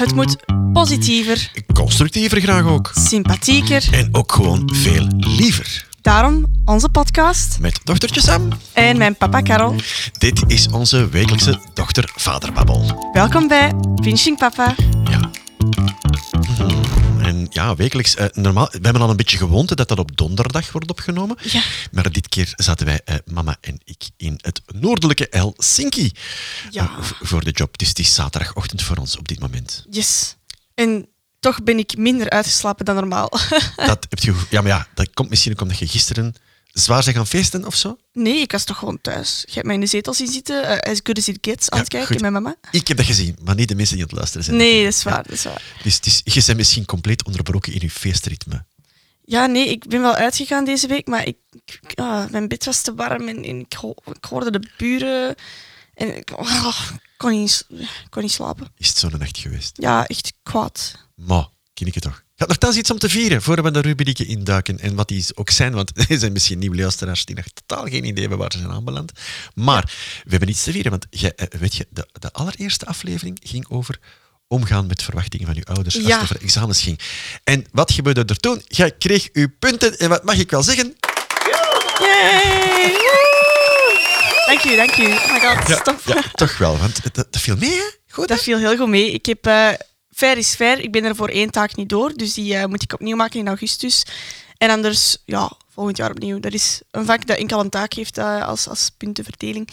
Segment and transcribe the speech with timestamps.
[0.00, 0.36] Het moet
[0.72, 2.90] positiever, Constructiever graag ook.
[2.94, 3.88] sympathieker.
[3.92, 5.86] En ook gewoon veel liever.
[6.02, 8.48] Daarom onze podcast Met dochtertje Sam.
[8.72, 9.74] en mijn papa Karel.
[10.18, 13.10] Dit is onze wekelijkse dochter-vaderbabbel.
[13.12, 14.74] Welkom bij Pinching Papa.
[15.04, 15.30] Ja.
[17.60, 18.14] Ja, wekelijks.
[18.14, 21.36] eh, normaal, we hebben al een beetje gewoonte dat dat op donderdag wordt opgenomen.
[21.42, 21.62] Ja.
[21.92, 26.12] Maar dit keer zaten wij, eh, mama en ik, in het noordelijke Helsinki
[26.70, 26.84] Ja.
[26.84, 27.78] eh, voor de job.
[27.78, 29.84] Dus het is zaterdagochtend voor ons op dit moment.
[29.90, 30.36] Yes.
[30.74, 31.06] En
[31.40, 33.28] toch ben ik minder uitgeslapen dan normaal.
[33.76, 36.34] Dat heb je, ja, maar ja, dat komt misschien ook omdat je gisteren
[36.72, 37.98] zwaar zijn gaan feesten of zo.
[38.12, 39.42] Nee, ik was toch gewoon thuis.
[39.46, 41.78] Je hebt mij in de zetel zien zitten, eh, as good as it gets, aan
[41.78, 42.20] Ja, het kijken goed.
[42.20, 42.54] met mama.
[42.70, 44.56] Ik heb dat gezien, maar niet de mensen die aan het luisteren zijn.
[44.56, 45.62] Nee, dat is waar, dat is waar.
[45.82, 48.64] Dus het is, je bent misschien compleet onderbroken in je feestritme.
[49.24, 52.82] Ja, nee, ik ben wel uitgegaan deze week, maar ik, ik- ah, mijn bed was
[52.82, 55.34] te warm en, en ik, ho- ik hoorde de buren
[55.94, 57.66] en ik ah, kon, niet,
[58.10, 58.72] kon niet slapen.
[58.76, 59.76] Is het zo'n nacht geweest?
[59.80, 60.94] Ja, echt kwaad.
[61.14, 62.22] Maar, ken ik het toch?
[62.40, 65.50] Gaat nogthans iets om te vieren, voor we de rubrieken induiken en wat die ook
[65.50, 68.58] zijn, want er zijn misschien nieuwe luisteraars die nog totaal geen idee hebben waar ze
[68.58, 69.12] zijn aanbeland.
[69.54, 69.92] Maar
[70.24, 73.66] we hebben iets te vieren, want jij, eh, weet je, de, de allereerste aflevering ging
[73.68, 73.98] over
[74.48, 76.14] omgaan met verwachtingen van je ouders als Ja.
[76.14, 77.00] het over examens ging.
[77.44, 78.62] En wat gebeurde er toen?
[78.68, 80.96] Jij kreeg uw punten en wat mag ik wel zeggen?
[82.00, 82.92] Yay!
[84.46, 85.04] Dank u, dank u.
[85.04, 86.00] Oh my god, stop.
[86.04, 87.90] Ja, toch wel, want dat, dat viel mee, hè?
[88.08, 88.34] Goed, hè?
[88.34, 89.12] Dat viel heel goed mee.
[89.12, 89.68] Ik heb eh
[90.20, 90.78] fair is fair.
[90.78, 93.40] Ik ben er voor één taak niet door, dus die eh, moet ik opnieuw maken
[93.40, 94.04] in augustus.
[94.58, 96.40] En anders, ja, volgend jaar opnieuw.
[96.40, 99.68] Dat is een vak dat enkel een taak heeft eh, als, als puntenverdeling.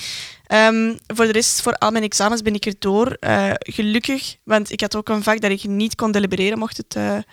[0.45, 3.17] Ehm, voor de rest, voor al mijn examens ben ik er door.
[3.19, 7.25] Eh, gelukkig, want ik had ook een vak dat ik niet kon delibereren, mocht het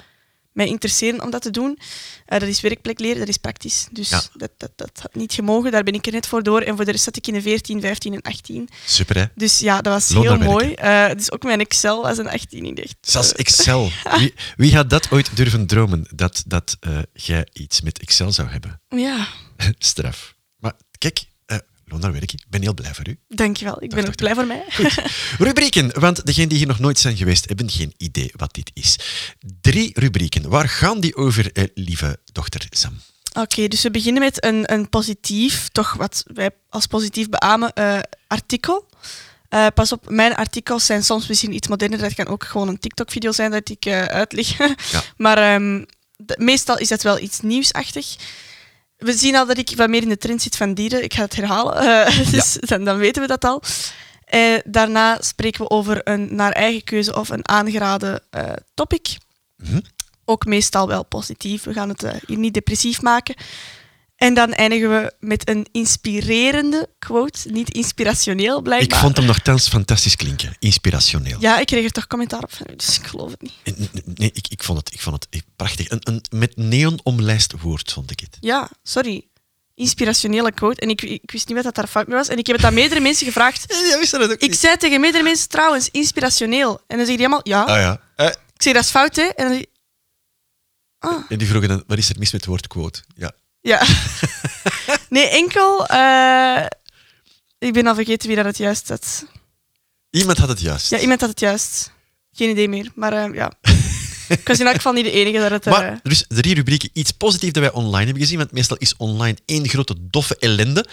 [0.55, 1.79] mij interesseren om dat te doen.
[2.27, 3.87] Eh, dat is werkplek leren, dat is praktisch.
[3.91, 4.23] Dus Ja.
[4.35, 6.61] dat, dat, dat had niet gemogen, daar ben ik er net voor door.
[6.61, 8.69] En voor de rest zat ik in de 14, 15 en 18.
[8.87, 9.25] Super, hè?
[9.35, 10.73] Dus ja, dat was heel mooi.
[10.73, 12.97] Eh dus ook mijn Excel was een 18 in echt.
[13.01, 13.91] Zelfs Excel.
[14.19, 18.49] Wie, wie had dat ooit durven dromen, dat, dat eh, jij iets met Excel zou
[18.49, 18.81] hebben?
[18.89, 19.29] Ja,
[19.79, 20.35] Straf.
[20.59, 21.25] Maar kijk,
[21.87, 22.33] eh loon naar werk.
[22.33, 23.19] Ik ben heel blij voor u.
[23.29, 23.83] dankjewel.
[23.83, 24.65] Ik ben ook blij voor mij.
[25.39, 28.97] Rubrieken, want degenen die hier nog nooit zijn geweest, hebben geen idee wat dit is.
[29.61, 30.49] Drie rubrieken.
[30.49, 33.01] Waar gaan die over, eh, lieve dochter Sam?
[33.33, 37.99] Oké, dus we beginnen met een, een positief, toch wat wij als positief beamen, eh,
[38.27, 38.89] artikel.
[39.49, 41.99] Eh, pas op, mijn artikels zijn soms misschien iets moderner.
[41.99, 44.59] Dat kan ook gewoon een TikTok-video zijn dat ik eh, uitleg.
[44.59, 44.75] Ja.
[45.17, 45.85] maar ehm,
[46.17, 48.17] de- meestal is dat wel iets nieuwsachtig.
[48.97, 51.03] We zien al dat ik wat meer in de trend zit van dieren.
[51.03, 53.63] Ik ga het herhalen, eh, dus dan, dan weten we dat al.
[54.25, 59.17] Eh, daarna spreken we over een naar eigen keuze of een aangeraden eh, topic.
[59.57, 59.81] Mhm.
[60.25, 61.63] Ook meestal wel positief.
[61.65, 63.35] We gaan het hier niet depressief maken.
[64.17, 67.51] En dan eindigen we met een inspirerende quote.
[67.51, 68.99] Niet inspirationeel, blijkbaar.
[68.99, 70.57] Ik vond hem nogthans fantastisch klinken.
[70.59, 71.41] Inspirationeel.
[71.41, 74.19] Ja, ik kreeg er toch commentaar op van u, dus ik geloof het niet.
[74.19, 75.91] Nee, ik, ik, vond het, ik vond het prachtig.
[75.91, 78.37] Een, een met neon omlijst woord, vond ik het.
[78.41, 79.27] Ja, sorry.
[79.75, 80.81] Inspirationele quote.
[80.81, 82.29] En ik, ik wist niet wat dat daar fout mee was.
[82.29, 83.65] En ik heb het aan meerdere mensen gevraagd.
[83.91, 86.81] Ja, wist dat ook Ik zei tegen meerdere mensen trouwens, inspirationeel.
[86.87, 87.63] En dan zeggen die allemaal, ja.
[87.63, 88.01] Ah ja.
[88.17, 89.23] Eh, Ik zeg, dat is fout, hè.
[89.23, 89.65] En dan zeg
[90.99, 93.03] ah, en die vroegen dan, wat is er mis met het woord quote?
[93.17, 93.33] Ja.
[93.65, 93.83] Ja.
[95.15, 95.87] nee, enkel...
[95.87, 96.67] eh,
[97.59, 99.25] ik ben al vergeten wie dat het juist had.
[100.11, 100.91] Iemand had het juist.
[100.91, 101.93] Ja, iemand had het juist.
[102.33, 103.53] Geen idee meer, maar eh, ja.
[104.29, 105.65] ik was in elk geval niet de enige dat het...
[105.65, 106.91] Maar dus drie rubrieken.
[106.93, 110.87] Iets positiefs dat wij online hebben gezien, want meestal is online één grote doffe ellende.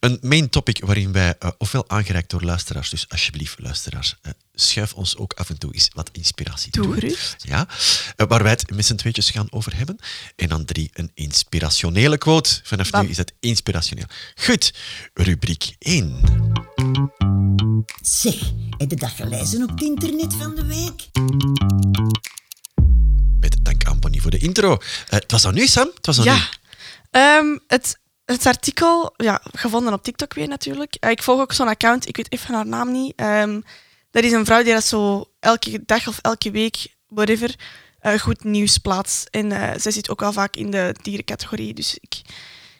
[0.00, 4.92] Een main topic waarin wij eh, ofwel aangereikt door luisteraars, dus alsjeblieft luisteraars, eh, schuif
[4.92, 6.94] ons ook af en toe eens wat inspiratie Doe toe.
[6.94, 7.36] gerust.
[7.38, 7.66] Ja,
[8.16, 9.98] waar wij het met z'n tweetjes gaan over hebben.
[10.36, 12.60] En dan drie, een inspirationele quote.
[12.62, 13.04] Vanaf Bam.
[13.04, 14.06] nu is dat inspirationeel.
[14.34, 14.72] Goed,
[15.14, 16.20] rubriek 1.
[18.02, 18.34] Zeg,
[18.76, 21.08] heb je dat gelezen op het internet van de week?
[23.42, 24.72] Met dank aan Bonnie voor de intro.
[24.72, 25.90] Eh, het was aan nu, Sam.
[25.94, 26.34] Het was aan ja.
[26.34, 26.40] nu.
[27.10, 30.94] Ehm, het, het artikel, ja, gevonden op TikTok weer natuurlijk.
[30.94, 33.12] Eh, ik volg ook zo'n account, ik weet even haar naam niet.
[33.16, 33.60] Ehm,
[34.10, 37.54] dat is een vrouw die dat zo elke dag of elke week, whatever,
[37.98, 39.28] eh, goed nieuws plaatst.
[39.30, 42.20] En zij zit ook wel vaak in de dierencategorie, dus ik,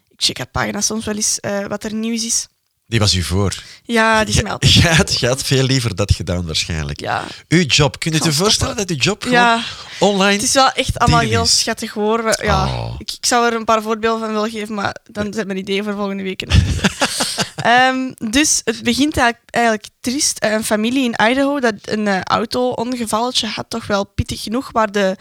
[0.08, 1.38] ik check haar pagina soms wel eens
[1.68, 2.48] wat er nieuws is.
[2.92, 3.54] Die was u voor.
[3.82, 4.72] Ja, die Jij- altijd...
[5.18, 7.00] Jij had, veel liever dat gedaan, waarschijnlijk.
[7.00, 7.24] Ja.
[7.48, 9.62] Uw job, kun je je voorstellen dat uw job Ja.
[9.98, 10.32] online...
[10.32, 11.58] Het is wel echt allemaal heel is.
[11.58, 12.36] schattig hoor.
[12.44, 12.94] Ja, Oh.
[12.98, 15.84] ik, ik zou er een paar voorbeelden van willen geven, maar dan zijn mijn ideeën
[15.84, 16.42] voor volgende week.
[17.56, 20.38] Ehm, dus het begint eigenlijk, eigenlijk triest.
[20.38, 24.92] Eh, Een familie in Idaho dat een eh, auto-ongevalletje had, toch wel pittig genoeg, waar
[24.92, 25.16] de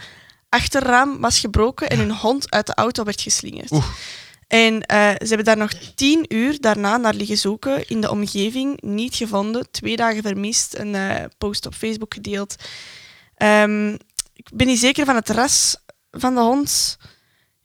[0.48, 3.70] achterraam was gebroken en hun hond uit de auto werd geslingerd.
[3.70, 3.84] Oeh.
[4.52, 8.80] En eh, ze hebben daar nog tien uur daarna naar liggen zoeken in de omgeving.
[8.80, 9.70] Niet gevonden.
[9.70, 10.78] Twee dagen vermist.
[10.78, 12.56] Een eh, post op Facebook gedeeld.
[13.34, 13.92] Ehm,
[14.34, 15.76] ik ben niet zeker van het ras
[16.10, 16.98] van de hond.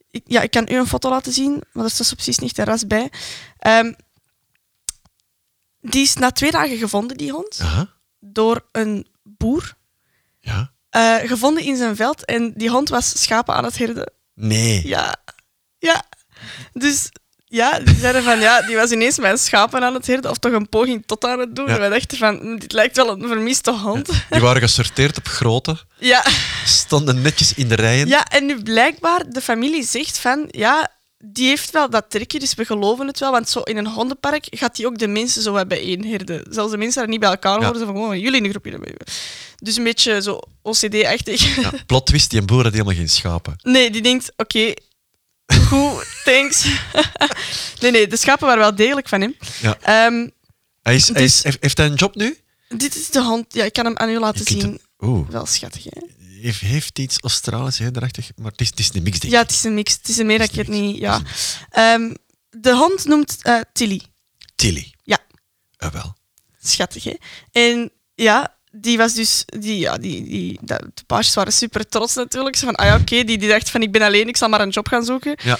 [0.09, 2.65] Ik, ja, ik kan u een foto laten zien, maar er staat precies niet een
[2.65, 3.11] ras bij.
[3.57, 3.93] Ehm,
[5.81, 7.93] die is na twee dagen gevonden, die hond, Aha.
[8.19, 9.73] door een boer.
[10.39, 10.73] Ja.
[10.89, 14.11] Eh, gevonden in zijn veld en die hond was schapen aan het herden.
[14.33, 14.87] Nee.
[14.87, 15.15] Ja,
[15.77, 16.05] ja.
[16.73, 17.09] Dus
[17.45, 20.51] ja, die zeiden van ja, die was ineens mijn schapen aan het herden of toch
[20.51, 21.67] een poging tot aan het doen.
[21.67, 21.73] Ja.
[21.73, 24.09] En wij dachten van, dit lijkt wel een vermiste hond.
[24.29, 26.25] Die waren gesorteerd op grootte, Ja.
[26.65, 28.07] stonden netjes in de rijen.
[28.07, 30.91] ja, en nu blijkbaar, de familie zegt van ja,
[31.25, 33.31] die heeft wel dat trekje, dus we geloven het wel.
[33.31, 36.45] Want zo in een hondenpark gaat die ook de mensen zo wat bijeen herden.
[36.49, 38.65] Zelfs de mensen daar niet bij elkaar horen, ze van gewoon jullie in de groep.
[38.65, 39.15] jullie in de groep.
[39.57, 41.55] Dus een beetje zo OCD-achtig.
[41.61, 43.55] Ja, plot twist, die boer had helemaal geen schapen.
[43.63, 44.73] Nee, die denkt, oké,
[45.67, 46.65] goed, thanks.
[47.81, 49.35] nee, nee, de schapen waren wel degelijk van hem.
[49.61, 49.77] Ja.
[49.81, 50.27] Ehm,
[50.81, 52.37] Hij is, hij is, heeft, hij een job nu?
[52.67, 53.53] dit is de hond.
[53.53, 54.81] Ja, ik kan hem aan u laten zien.
[55.29, 56.01] Wel schattig, hè?
[56.41, 59.39] heeft, heeft iets Australisch hè, daarachter, maar het is, het is een mix, denk Ja,
[59.41, 59.47] ik.
[59.47, 59.93] het is een mix.
[59.93, 60.97] Het is een meer dat ik het niet...
[60.97, 61.21] Ja.
[61.69, 62.13] Ehm,
[62.49, 64.01] de hond noemt eh, Tilly.
[64.55, 64.93] Tilly.
[65.03, 65.17] Ja.
[65.77, 66.15] Ah, wel.
[66.61, 67.13] Schattig, hè?
[67.51, 69.43] En ja, die was dus...
[69.45, 72.55] Die, ja, die, die, dat- de paasjes waren super trots natuurlijk.
[72.55, 73.23] Ze van, ah ja, oké.
[73.23, 75.35] Die, die dacht van, ik ben alleen, ik zal maar een job gaan zoeken.
[75.43, 75.57] Ja.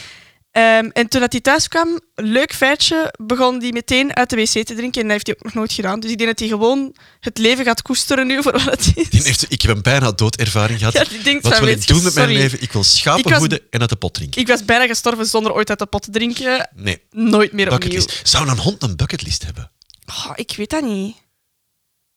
[0.52, 4.48] Ehm, en toen dat hij thuis kwam, leuk feitje, begon hij meteen uit de wc
[4.50, 5.02] te drinken.
[5.02, 6.00] En dat heeft hij ook nog nooit gedaan.
[6.00, 9.10] Dus ik denk dat hij gewoon het leven gaat koesteren nu voor wat het is.
[9.10, 10.94] Die heeft, ik heb een bijna doodervaring gehad.
[10.94, 12.62] Ja, die denkt Wat wil ik doen met mijn leven?
[12.62, 14.42] Ik wil schapen Ik hoeden en uit de pot drinken.
[14.42, 16.70] Ik was bijna gestorven zonder ooit uit de pot te drinken.
[16.76, 17.90] Nee, Nooit meer opnieuw.
[17.90, 18.28] bucketlist.
[18.28, 19.72] Zou een hond een bucketlist hebben?
[20.08, 21.16] Oh, ik weet dat niet.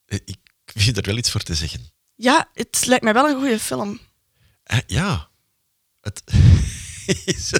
[0.06, 0.18] Eh,
[0.74, 1.90] Ik vind er wel iets voor te zeggen.
[2.14, 4.00] Ja, het lijkt mij wel een goede film.
[4.62, 5.28] Eh, ja.
[6.00, 6.22] Het
[7.24, 7.52] is...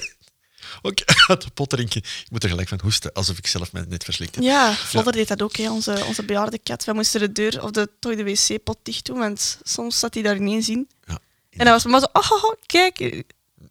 [0.83, 2.01] Ook uit de pot drinken.
[2.01, 4.45] Ik moet er gelijk van hoesten, alsof ik zelf mij net verslikt heb.
[4.45, 6.85] Ja, Flodder deed dat ook, hè, onze, onze bejaarde kat.
[6.85, 10.23] Wij moesten de deur of de, toch de wc-pot dicht doen, want soms zat hij
[10.23, 10.89] daar ineens in.
[11.05, 11.19] Ja.
[11.51, 13.23] En dan was maar zo, oh, oh, oh, kijk.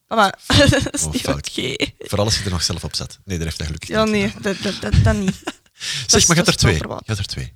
[0.07, 0.39] Maar
[0.69, 1.49] dat is Oh, niet fout.
[1.49, 1.75] oké.
[1.99, 3.19] Vooral als je er nog zelf op zat.
[3.25, 5.35] Nee, daar heeft hij gelukkig Ja, niet nee, dat, dat, dat, dat niet.
[6.07, 6.73] Zeg, is- maar je hebt dat er is twee.
[6.77, 7.53] Je hebt er twee.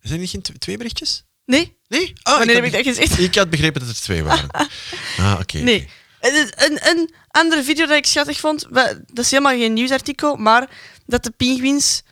[0.00, 1.24] Zijn er niet geen tw- twee berichtjes?
[1.44, 1.76] Nee?
[1.88, 2.12] Nee?
[2.22, 3.18] Ah, Wanneer heb had ik dat gezegd?
[3.20, 4.48] Ik had begrepen dat er twee waren.
[5.18, 5.58] Ah, oké.
[5.58, 5.88] Nee.
[6.20, 8.66] Een, een, andere video dat ik schattig vond,
[9.06, 10.70] dat is helemaal geen nieuwsartikel, maar
[11.06, 12.02] dat de pinguïns...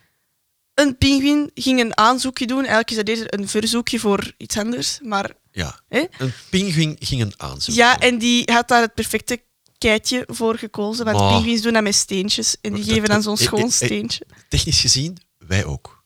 [0.75, 2.59] Een pinguïn ging een aanzoekje doen.
[2.59, 4.99] Eigenlijk is dat eerder een verzoekje voor iets anders.
[5.03, 5.81] Maar Ja.
[5.89, 6.05] Hè?
[6.19, 7.75] Een pinguïn ging een aanzoek.
[7.75, 9.43] Ja, en die had daar het perfecte
[9.79, 11.05] keitje voor gekozen.
[11.05, 12.57] Want pinguïns doen dat met steentjes.
[12.61, 14.27] En die Dat- geven dan zo'n eh, eh, schoon eh, steentje.
[14.49, 15.98] Technisch gezien, wij ook.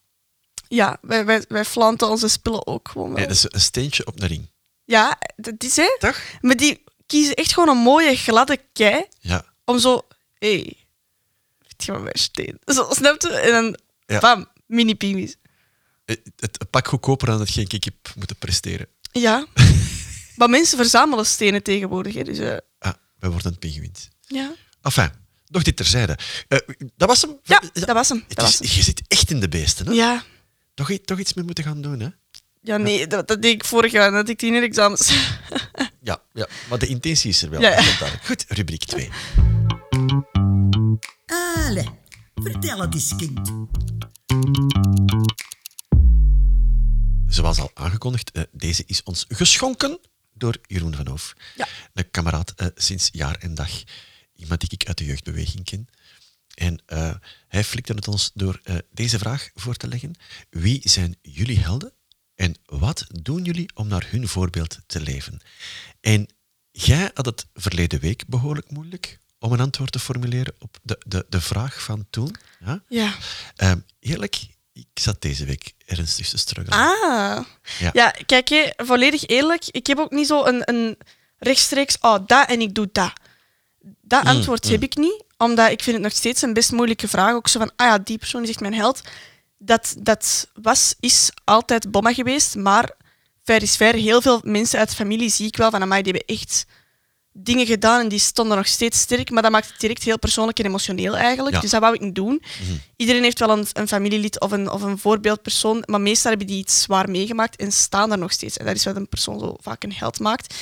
[0.73, 3.19] Ja, wij, wij, wij flanten onze spullen ook gewoon wel.
[3.21, 4.51] Ja, dat is een steentje op een ring.
[4.85, 5.95] Ja, dat is hè.
[5.99, 6.19] Toch?
[6.41, 9.05] Maar die kiezen echt gewoon een mooie, gladde kei.
[9.19, 9.45] Ja.
[9.65, 10.01] Om zo...
[10.37, 10.77] Hé, hey,
[11.59, 12.57] weet je wat mijn steen?
[12.65, 13.29] Zo, snap je?
[13.29, 13.77] En dan...
[14.05, 14.19] Ja.
[14.19, 15.35] Bam, mini pinguïns.
[16.05, 18.87] Eh, Het het pak goedkoper dan hetgeen ik heb moeten presteren.
[19.11, 19.45] Ja.
[20.37, 22.13] maar mensen verzamelen stenen tegenwoordig.
[22.13, 24.09] Hè, dus eh, Ah, wij worden pinguïns.
[24.27, 24.51] ja.
[24.81, 25.11] Enfin,
[25.47, 26.17] nog dit terzijde.
[26.47, 26.57] Eh,
[26.95, 27.37] dat was hem?
[27.43, 28.23] ja, Ja, dat was hem.
[28.27, 28.77] het Dat is- was hem.
[28.77, 29.85] je zit echt in de beesten.
[29.87, 29.93] Hè?
[29.93, 30.23] Ja.
[30.73, 31.99] Toch, toch iets mee moeten gaan doen.
[31.99, 32.07] Hè?
[32.61, 34.09] Ja, nee, dat, dat deed ik vorig jaar.
[34.09, 35.11] Dat had ik tien examens.
[36.01, 37.61] Ja, ja, maar de intentie is er wel.
[37.61, 37.81] Ja.
[38.23, 39.09] Goed, rubriek 2.
[41.65, 41.89] Allee,
[42.35, 43.51] vertel het eens, kind.
[47.27, 49.99] Zoals al aangekondigd, eh, deze is ons geschonken
[50.33, 51.33] door Jeroen van Hoof.
[51.55, 51.67] Ja.
[51.93, 53.83] Een kameraad eh, sinds jaar en dag.
[54.35, 55.87] Iemand die ik uit de jeugdbeweging ken.
[56.53, 57.15] En eh,
[57.47, 60.15] hij flikte het ons door eh, deze vraag voor te leggen.
[60.49, 61.93] Wie zijn jullie helden?
[62.35, 65.41] En wat doen jullie om naar hun voorbeeld te leven?
[66.01, 66.27] En
[66.71, 71.25] jij had het verleden week behoorlijk moeilijk om een antwoord te formuleren op de, de,
[71.29, 72.35] de vraag van toen.
[72.65, 72.83] Ja?
[72.87, 73.13] Ja.
[73.55, 76.79] Ehm, eerlijk, ik zat deze week ernstig te struggelen.
[76.79, 77.45] Ah.
[77.79, 77.89] Ja.
[77.93, 79.63] Ja, kijk, hè, volledig eerlijk.
[79.67, 80.97] Ik heb ook niet zo een, een
[81.37, 83.13] rechtstreeks, oh, dat en ik doe dat.
[84.01, 84.71] Dat Mm, antwoord mm.
[84.71, 87.33] heb ik niet, omdat ik vind het nog steeds een best moeilijke vraag.
[87.33, 89.01] Ook zo van, ah ja, die persoon is echt mijn held.
[89.57, 92.91] Dat, dat was, is altijd bomma geweest, maar
[93.43, 93.93] fair is fair.
[93.93, 96.65] Heel veel mensen uit de familie zie ik wel van, amai, die hebben echt
[97.33, 100.59] dingen gedaan en die stonden nog steeds sterk, maar dat maakt het direct heel persoonlijk
[100.59, 101.55] en emotioneel eigenlijk.
[101.55, 101.61] Ja.
[101.61, 102.43] Dus dat wou ik niet doen.
[102.61, 102.77] Mhm.
[102.95, 106.57] Iedereen heeft wel een, een familielid of een, of een voorbeeldpersoon, maar meestal hebben die
[106.57, 108.57] iets zwaar meegemaakt en staan er nog steeds.
[108.57, 110.55] En dat is wat een persoon zo vaak een held maakt.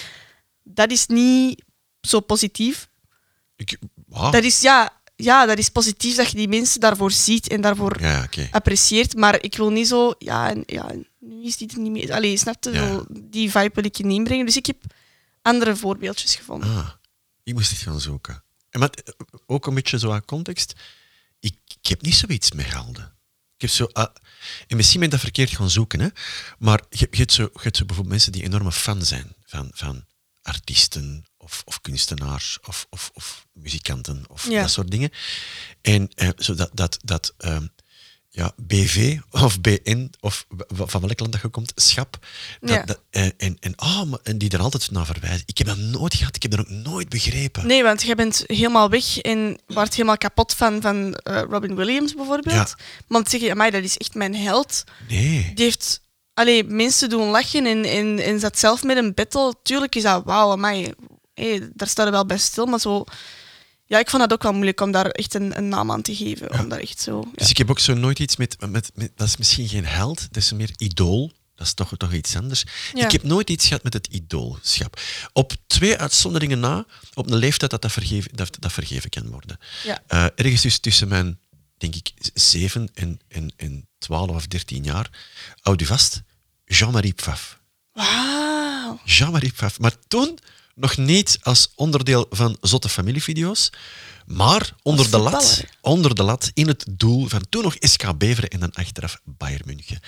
[0.64, 1.64] Dat is niet
[2.02, 2.90] zo positief.
[3.56, 3.78] Ik,
[4.12, 8.02] Dat is, ja, ja, dat is positief dat je die mensen daarvoor ziet en daarvoor
[8.02, 10.92] ja, apprecieert, maar ik wil niet zo, ja, en, ja
[11.22, 12.14] nu is die er niet meer.
[12.14, 12.72] Allee, snap je?
[12.72, 13.04] Ja.
[13.10, 14.46] Die vibe wil ik je niet inbrengen.
[14.46, 14.84] Dus ik heb
[15.42, 16.70] andere voorbeeldjes gevonden.
[16.70, 16.90] Ah,
[17.44, 18.44] ik moest echt gaan zoeken.
[18.70, 19.16] En met,
[19.46, 20.74] ook een beetje zo aan context.
[21.40, 23.16] Ik, ik heb niet zoiets met helden.
[23.56, 24.16] Ik heb zo, ah,
[24.68, 26.08] en misschien ben ik dat verkeerd gaan zoeken, hè,
[26.60, 29.72] maar je, je, hebt zo, je hebt zo bijvoorbeeld mensen die enorme fan zijn van,
[29.74, 30.06] van
[30.42, 34.62] artiesten of, of kunstenaars of, of, of muzikanten of Ja.
[34.62, 35.10] dat soort dingen.
[35.82, 37.66] En eh, zo dat, dat, ehm,
[38.34, 42.18] ja, BV of BN of van welk land dat je komt, schap.
[42.60, 42.84] Dat, Ja.
[42.84, 45.44] dat, eh, en, en, ah, en die er altijd naar verwijzen.
[45.46, 47.68] Ik heb dat nooit gehad, ik heb dat ook nooit begrepen.
[47.68, 52.14] Nee, want jij bent helemaal weg en wordt helemaal kapot van, van eh, Robin Williams
[52.16, 52.56] bijvoorbeeld.
[52.56, 52.78] Ja.
[53.08, 54.84] Want zeg je, amai, dat is echt mijn held.
[55.10, 55.52] Nee.
[55.56, 56.02] Die heeft
[56.34, 59.54] allee, mensen doen lachen en, en, en zat zelf met een battle.
[59.64, 60.94] Tuurlijk is dat wauw, amai.
[61.34, 63.04] Hey, daar staat er wel bij stil, maar zo...
[63.86, 66.16] Ja, ik vond dat ook wel moeilijk om daar echt een, een naam aan te
[66.16, 66.60] geven.
[66.60, 67.20] Om daar echt zo...
[67.26, 67.32] ja.
[67.34, 69.12] Dus ik heb ook zo nooit iets met, met, met...
[69.16, 71.32] Dat is misschien geen held, dat is meer idool.
[71.56, 72.64] Dat is toch, toch iets anders.
[72.94, 73.06] Ja.
[73.06, 75.00] Ik heb nooit iets gehad met het idoolschap.
[75.34, 79.58] Op twee uitzonderingen na, op een leeftijd dat dat vergeven, dat, dat vergeven kan worden.
[79.84, 80.04] Ja.
[80.08, 81.40] Eh, ergens dus tussen mijn,
[81.78, 85.10] denk ik, zeven en, en, en 12 of 13 jaar,
[85.62, 86.22] houd u vast,
[86.66, 87.60] Jean-Marie Pfaff.
[87.92, 89.00] Wauw.
[89.06, 89.80] Jean-Marie Pfaff.
[89.80, 90.40] Maar toen
[90.82, 93.70] nog niet als onderdeel van zotte familievideo's,
[94.26, 98.50] maar onder de, lat, onder de lat in het doel van toen nog SK Beveren
[98.50, 100.00] en dan achteraf Bayern München.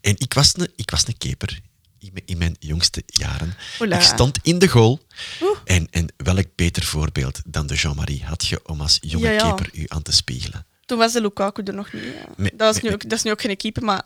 [0.00, 1.60] En ik was een, ik was een keeper
[1.98, 3.54] in mijn, in mijn jongste jaren.
[3.78, 5.00] Ik stond in de goal.
[5.42, 5.58] Oeh.
[5.64, 9.42] En, en welk beter voorbeeld dan de Jean-Marie had je om als jonge Ja, ja.
[9.42, 10.66] keeper u aan te spiegelen?
[10.86, 12.02] Toen was de Lukaku er nog niet.
[12.02, 12.28] Ja.
[12.36, 14.02] Nee, dat, is nee, nu ook, dat is nu ook geen keeper, maar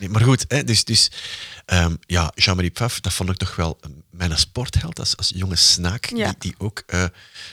[0.00, 0.44] Nee, maar goed.
[0.48, 1.10] Hè, dus dus
[1.64, 3.80] ehm, ja, Jean-Marie Pfaff, dat vond ik toch wel
[4.10, 6.04] mijn sportheld als, als jonge snaak.
[6.04, 6.24] Ja.
[6.28, 7.04] Die, die ook eh,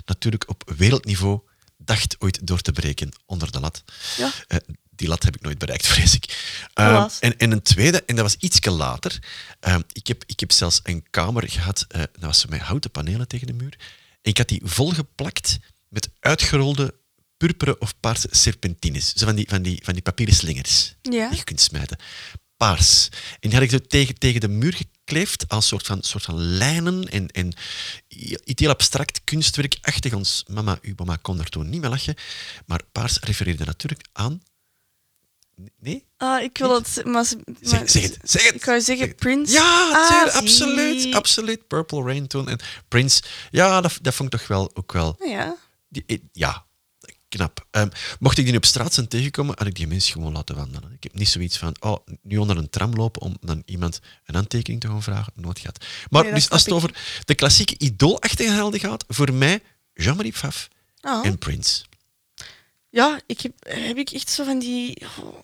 [0.05, 1.39] natuurlijk op wereldniveau
[1.77, 3.83] dacht ooit door te breken onder de lat.
[4.17, 4.31] Ja.
[4.47, 4.57] Eh,
[4.89, 6.25] die lat heb ik nooit bereikt, vrees ik.
[6.73, 9.19] Ehm, en, en een tweede, en dat was ietsje later.
[9.59, 13.27] ehm, ik, heb, ik heb zelfs een kamer gehad, eh, dat was met houten panelen
[13.27, 13.77] tegen de muur.
[14.21, 16.93] En ik had die volgeplakt met uitgerolde
[17.37, 19.13] purperen of paarse serpentines.
[19.13, 21.27] Zo van die, van die, van die papieren slingers Ja.
[21.29, 21.97] die je kunt smijten.
[22.57, 23.09] Paars.
[23.39, 26.35] En die had ik zo tegen, tegen de muur gekleefd als soort van, soort van
[26.41, 27.53] lijnen en, en
[28.43, 30.13] iets heel abstract kunstwerkachtig.
[30.13, 32.15] Ons mama, uw mama kon er toen niet mee lachen.
[32.65, 34.41] Maar paars refereerde natuurlijk aan...
[35.79, 36.05] Nee?
[36.17, 37.01] Ah, ik wil het...
[37.05, 37.37] Maar, Zeg,
[37.79, 38.55] maar- zeg het, zeg het.
[38.55, 39.51] Ik wou zeggen Prince.
[39.53, 41.67] Ja, Ah, absoluut, absoluut.
[41.67, 42.49] Purple Rain toen.
[42.49, 45.15] En Prince, ja, dat, dat vond ik toch wel ook wel...
[45.25, 45.55] Ja.
[45.89, 46.65] Die, eh, ja,
[47.37, 47.65] knap.
[47.71, 47.89] Ehm,
[48.19, 50.91] mocht ik die op straat zijn tegenkomen, had ik die mensen gewoon laten wandelen.
[50.91, 54.35] Ik heb niet zoiets van, oh, nu onder een tram lopen om dan iemand een
[54.35, 55.33] handtekening te gaan vragen.
[55.35, 55.85] Nooit gehad.
[56.09, 59.61] Maar Nee, dus als het over de klassieke idoolachtige helden gaat, voor mij
[59.93, 60.67] Jean-Marie Pfaff
[61.01, 61.25] Ah.
[61.25, 61.83] en Prince.
[62.89, 65.35] Ja, ik heb, heb ik echt zo van die oh,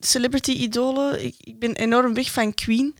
[0.00, 1.24] celebrity-idolen.
[1.24, 2.94] Ik, ik ben enorm weg van Queen.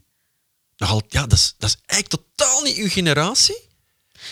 [0.77, 3.59] Nogal, ja, dat is, dat is eigenlijk totaal niet uw generatie.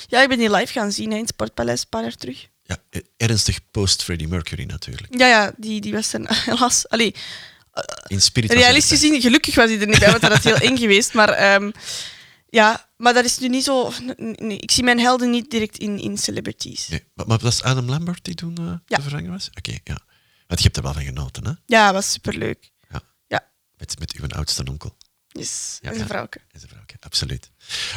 [0.08, 2.48] Ja, ik ben die live gaan zien hè, in het Sportpaleis een paar jaar terug.
[2.70, 5.18] Ja, eh, ernstig post-Freddie Mercury natuurlijk.
[5.18, 6.88] Ja, ja, die, die was dan helaas...
[6.90, 7.16] Allee,
[8.08, 10.44] In spirit was hij realistisch gezien, gelukkig was hij er niet bij, want dat had
[10.44, 11.14] heel eng geweest.
[11.14, 11.72] Maar ehm,
[12.50, 13.92] ja, maar dat is nu niet zo...
[14.16, 16.88] Nee, ik zie mijn helden niet direct in, in celebrities.
[16.88, 18.96] Nee, maar, maar was Adam Lambert die toen eh Ja.
[18.96, 19.50] te vervangen was?
[19.58, 19.98] Oké, ja.
[20.48, 21.52] Want je hebt er wel van genoten, hè?
[21.66, 22.72] Ja, dat was superleuk.
[22.90, 23.02] Ja.
[23.28, 24.98] Ja, Met, met uw oudste onkel.
[25.28, 25.78] yes.
[25.82, 26.06] Ja, een ja.
[26.06, 26.40] vrouwke.
[26.52, 27.52] Is een vrouwke, absoluut.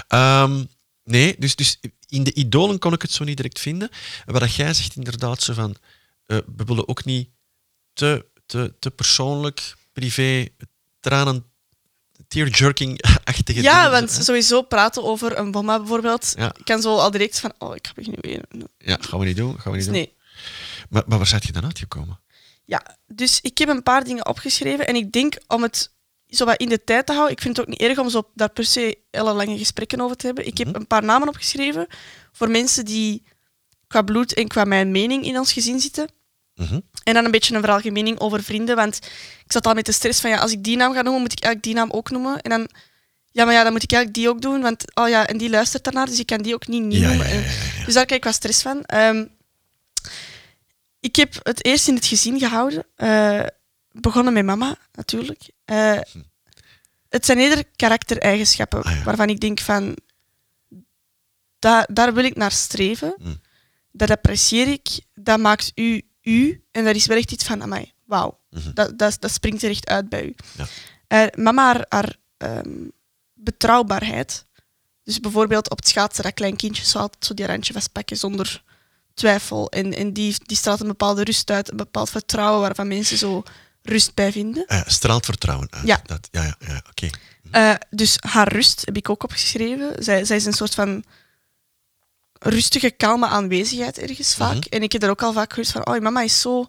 [0.08, 0.64] Ehm,
[1.04, 1.78] nee, dus, dus
[2.12, 3.88] in de idolen kon ik het zo niet direct vinden.
[4.26, 5.76] En wat jij zegt inderdaad, zo van,
[6.26, 7.28] eh, we willen ook niet
[7.92, 10.48] te, te, te persoonlijk, privé,
[11.00, 11.44] tranen,
[12.28, 13.90] tear-jerking-achtige Ja, dingen.
[13.90, 14.22] want hè.
[14.22, 16.54] sowieso praten over een bomma bijvoorbeeld, Ja.
[16.58, 18.44] ik kan zo al direct van, oh, ik ga beginnen weer.
[18.78, 19.94] Ja, gaan we niet doen, gaan we niet Dus doen.
[19.94, 20.14] nee.
[20.88, 22.20] Maar, maar waar zijn je dan uitgekomen?
[22.64, 25.90] Ja, dus ik heb een paar dingen opgeschreven en ik denk om het
[26.36, 28.28] zo wat in de tijd te houden, ik vind het ook niet erg om zo
[28.34, 30.46] daar per se hele lange gesprekken over te hebben.
[30.46, 31.86] Ik heb een paar namen opgeschreven
[32.32, 33.22] voor mensen die
[33.86, 36.08] qua bloed en qua mijn mening in ons gezin zitten.
[36.54, 36.80] Mhm.
[37.04, 38.96] En dan een beetje een veralgemening over vrienden, want
[39.44, 41.32] ik zat al met de stress van ja, als ik die naam ga noemen, moet
[41.32, 42.40] ik eigenlijk die naam ook noemen.
[42.40, 42.68] En dan,
[43.30, 45.50] ja, maar ja, dan moet ik eigenlijk die ook doen, want oh ja, en die
[45.50, 47.26] luistert daarnaar, dus ik kan die ook niet niet Ja, noemen.
[47.28, 47.48] ja, ja, En- ja,
[47.78, 47.84] ja.
[47.84, 48.84] Dus daar krijg ik wat stress van.
[48.84, 49.24] Ehm,
[51.00, 52.84] ik heb het eerst in het gezin gehouden.
[52.96, 53.40] eh,
[53.92, 55.50] begonnen met mama, natuurlijk.
[55.64, 55.98] Eh,
[57.08, 59.02] het zijn eerder karaktereigenschappen Ah, ja.
[59.02, 59.96] waarvan ik denk van...
[61.58, 63.14] Da daar wil ik naar streven.
[63.18, 63.40] Mm.
[63.92, 64.88] Dat apprecieer ik.
[65.14, 66.64] Dat maakt u u.
[66.70, 68.38] En daar is wel echt iets van, amai, wauw.
[68.50, 68.72] Mhm.
[68.74, 70.34] Dat, dat, dat springt er echt uit bij u.
[70.56, 70.66] Ja.
[71.06, 72.88] Eh, mama, haar, haar ehm,
[73.34, 74.46] betrouwbaarheid.
[75.04, 78.62] Dus bijvoorbeeld op het schaatsen, dat klein kindje zou altijd zo die randje vastpakken zonder
[79.14, 79.70] twijfel.
[79.70, 83.42] En, en die, die straalt een bepaalde rust uit, een bepaald vertrouwen waarvan mensen zo
[83.82, 84.64] rust bij vinden.
[84.66, 85.86] Ah ja, straalt vertrouwen uit.
[85.86, 86.00] Ja.
[86.04, 87.08] Dat, ja, ja, ja oké.
[87.50, 90.04] Eh, dus haar rust heb ik ook opgeschreven.
[90.04, 91.04] Zij, zij is een soort van
[92.38, 94.54] rustige, kalme aanwezigheid ergens vaak.
[94.54, 94.68] Mhm.
[94.68, 96.66] En ik heb er ook al vaak gehoord van, oh, mama is zo,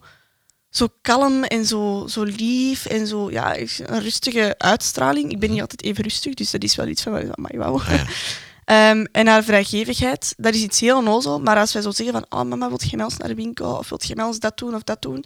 [0.70, 5.32] zo kalm en zo, zo lief en zo, ja, een rustige uitstraling.
[5.32, 7.80] Ik ben niet altijd even rustig, dus dat is wel iets van, maar wauw.
[7.80, 8.06] Ah, ja.
[8.64, 11.40] Ehm, en haar vrijgevigheid, dat is iets heel onnozel.
[11.40, 13.76] Maar als wij zo zeggen van, oh mama, wilt je mij eens naar de winkel?
[13.76, 15.26] Of wilt je mij eens dat doen of dat doen?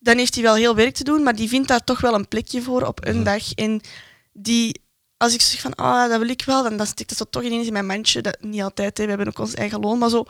[0.00, 2.28] Dan heeft hij wel heel werk te doen, maar die vindt daar toch wel een
[2.28, 3.24] plekje voor op een Mhm.
[3.24, 3.52] dag.
[3.54, 3.80] En
[4.32, 4.80] die,
[5.16, 7.42] als ik zeg van, ah, dat wil ik wel, dan, dan stikt dat zo toch
[7.42, 8.20] ineens in mijn mandje.
[8.22, 10.24] Dat, niet altijd, hè, we hebben ook ons eigen loon, maar zo,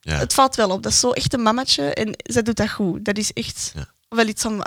[0.00, 0.18] Ja.
[0.18, 0.82] het valt wel op.
[0.82, 3.04] Dat is zo echt een mamatje en zij doet dat goed.
[3.04, 3.92] Dat is echt Ja.
[4.08, 4.62] wel iets om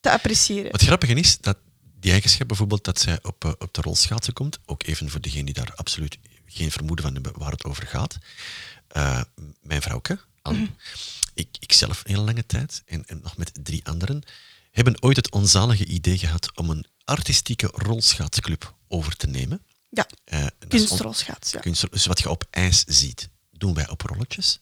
[0.00, 0.70] te appreciëren.
[0.70, 1.56] Wat grappige is, dat
[2.00, 5.44] die eigenschap bijvoorbeeld dat zij op, eh, op de rolschaatsen komt, ook even voor degenen
[5.44, 8.18] die daar absoluut geen vermoeden van hebben waar het over gaat.
[8.88, 9.20] Eh,
[9.62, 10.68] mijn vrouwke, Anne,
[11.34, 14.22] ik, ik zelf een hele lange tijd, en, en nog met drie anderen,
[14.70, 19.62] hebben ooit het onzalige idee gehad om een artistieke rolschaatsclub over te nemen.
[19.90, 21.52] Ja, on- kunstrolschaats.
[21.52, 21.60] Ja.
[21.60, 24.60] kunst, dus wat je op ijs ziet, doen wij op rolletjes.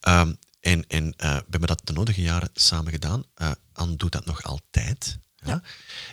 [0.00, 3.24] Ehm, en en eh, we hebben dat de nodige jaren samen gedaan.
[3.34, 5.18] Eh Anne doet dat nog altijd.
[5.44, 5.62] Ja.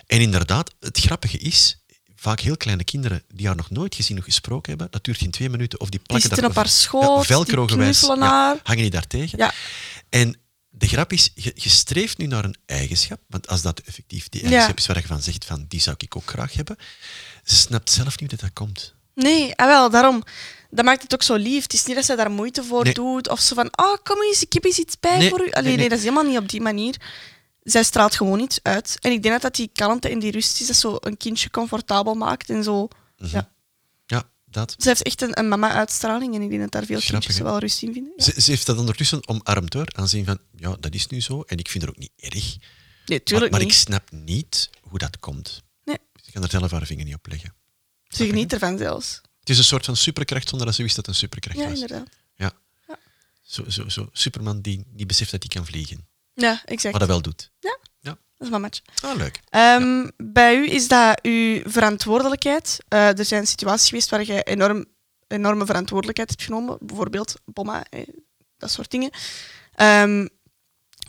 [0.06, 1.81] En inderdaad, het grappige is,
[2.22, 5.30] vaak heel kleine kinderen die haar nog nooit gezien of gesproken hebben, dat duurt in
[5.30, 8.56] twee minuten of die plakken zitten daar op haar schoot, die velcro-gewijs, knuffelen haar.
[8.62, 9.38] hangen die daar tegen.
[9.38, 9.52] Ja.
[10.08, 10.36] En
[10.70, 14.40] de grap is, je, je streeft nu naar een eigenschap, want als dat effectief die
[14.40, 14.46] Ja.
[14.46, 16.76] eigenschap is waar je van zegt, van die zou ik ook graag hebben,
[17.44, 18.94] ze snapt zelf niet dat dat komt.
[19.14, 20.22] Nee, ah wel, daarom.
[20.70, 21.62] Dat maakt het ook zo lief.
[21.62, 22.94] Het is niet dat zij daar moeite voor Nee.
[22.94, 23.28] doet.
[23.28, 25.50] Of zo van, oh, kom eens, ik heb eens iets bij Nee, voor u.
[25.50, 25.88] Allee, nee, nee, nee.
[25.88, 26.96] dat is helemaal niet op die manier.
[27.62, 28.96] Zij straalt gewoon iets uit.
[29.00, 31.50] En ik denk dat dat die kalmte en die rust is, dat zo een kindje
[31.50, 32.50] comfortabel maakt.
[32.50, 32.88] En zo.
[33.18, 33.30] Mhm.
[33.36, 33.50] Ja.
[34.06, 34.74] Ja, dat.
[34.78, 36.34] Ze heeft echt een, een mama-uitstraling.
[36.34, 37.44] En ik denk dat daar veel Grappig, kindjes hè?
[37.44, 38.12] wel rust in vinden.
[38.16, 38.24] Ja.
[38.24, 41.56] Ze, ze heeft dat ondertussen omarmd hoor, aanzien van, ja, dat is nu zo en
[41.58, 42.32] ik vind het ook niet erg.
[42.32, 42.58] Nee,
[43.06, 43.76] Maar, tuurlijk maar ik niet.
[43.76, 45.62] snap niet hoe dat komt.
[45.84, 45.98] Nee.
[46.22, 47.54] Ze kan er zelf haar vinger niet op leggen.
[48.08, 49.20] Ze geniet ervan zelfs.
[49.40, 51.64] Het is een soort van superkracht zonder dat ze wist dat het een superkracht Ja,
[51.68, 51.72] was.
[51.80, 52.08] inderdaad.
[52.34, 52.52] Ja.
[52.88, 52.98] Ja.
[53.42, 54.08] Zo, zo, zo.
[54.12, 56.90] Superman die niet beseft dat hij kan vliegen, Ja, exact.
[56.90, 57.50] maar dat wel doet.
[57.58, 57.78] Ja.
[58.00, 58.10] Ja.
[58.10, 58.82] Dat is mamaatje.
[59.02, 59.40] Ah, leuk.
[59.48, 62.78] Ehm, Bij u is dat uw verantwoordelijkheid.
[62.88, 64.84] Eh, er zijn situaties geweest waar je enorm,
[65.26, 66.76] enorme verantwoordelijkheid hebt genomen.
[66.80, 68.08] Bijvoorbeeld bomma, eh,
[68.58, 69.10] dat soort dingen.
[69.74, 70.26] Ehm,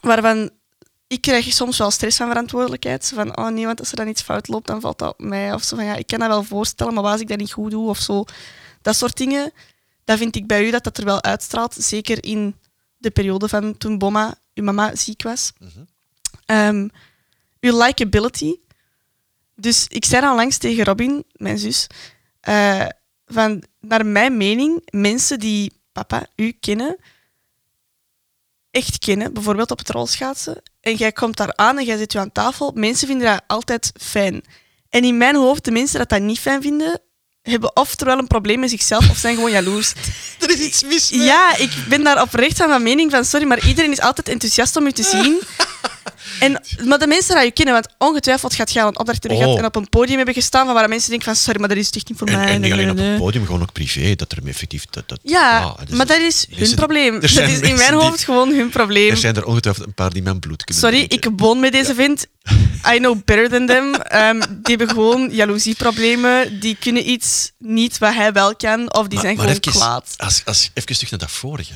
[0.02, 0.50] waarvan
[1.08, 3.12] ik krijg soms wel stress van verantwoordelijkheid.
[3.16, 5.54] Van, oh nee, want als er dan iets fout loopt, dan valt dat op mij.
[5.54, 7.52] Of zo van, ja, ik kan dat wel voorstellen, maar wat als ik dat niet
[7.52, 7.90] goed doe?
[7.90, 8.24] Of zo.
[8.82, 9.52] Dat soort dingen.
[10.04, 11.74] Dat vind ik bij u dat dat er wel uitstraalt.
[11.74, 12.56] Zeker in
[12.98, 15.52] de periode van toen bomma, uw mama, ziek was.
[16.46, 16.88] Ehm,
[17.60, 18.56] uw likability.
[19.56, 21.88] Dus ik zei dan langs tegen Robin, mijn zus,
[22.40, 22.88] eh,
[23.26, 26.98] van naar mijn mening, mensen die papa, u kennen,
[28.72, 32.20] echt kennen, bijvoorbeeld op het rolschaatsen, en jij komt daar aan en jij zit u
[32.20, 34.44] aan tafel, mensen vinden dat altijd fijn.
[34.90, 37.02] En in mijn hoofd, de mensen dat dat niet fijn vinden,
[37.52, 39.94] hebben oftewel een probleem met zichzelf of zijn gewoon jaloers.
[40.40, 41.22] Er is iets mis mee.
[41.22, 44.76] Ja, ik ben daar oprecht van van mening van, sorry, maar iedereen is altijd enthousiast
[44.76, 45.42] om u te zien.
[46.40, 49.54] En, maar de mensen die je kennen, want ongetwijfeld gaat al een opdracht hebben gehad
[49.54, 49.60] Oh.
[49.60, 51.90] en op een podium hebben gestaan van waar mensen denken van, sorry, maar dat is
[51.90, 52.48] echt niet voor En, mij.
[52.48, 53.18] en niet alleen op het nee.
[53.18, 54.86] podium, gewoon ook privé, dat er effectief...
[54.90, 57.14] Dat, dat, Ja, maar dat is mensen- hun probleem.
[57.20, 59.10] Dat is in mijn die- hoofd gewoon hun probleem.
[59.10, 61.32] Er zijn er ongetwijfeld een paar die mijn bloed kunnen Sorry, drinken.
[61.34, 62.26] ik woon met deze vent.
[62.94, 63.94] I know better than them.
[64.04, 66.60] Ehm, die hebben gewoon jaloezieproblemen.
[66.60, 70.14] Die kunnen iets niet wat hij wel kan, of die zijn gewoon even, kwaad.
[70.18, 71.74] Als, als, even terug naar dat vorige.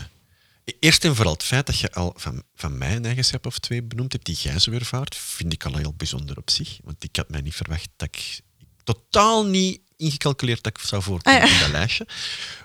[0.79, 3.83] Eerst en vooral het feit dat je al van, van mij een eigenschap of twee
[3.83, 6.77] benoemd hebt, die jij zo ervaart, vind ik al heel bijzonder op zich.
[6.83, 8.39] Want ik had mij niet verwacht dat ik...
[8.83, 11.53] Totaal niet ingecalculeerd dat ik zou voorkomen Ah, ja.
[11.53, 12.07] in dat lijstje.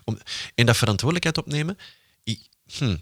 [0.05, 0.19] Om,
[0.55, 1.79] en dat verantwoordelijkheid opnemen...
[2.25, 2.41] Ik,
[2.73, 2.97] hm,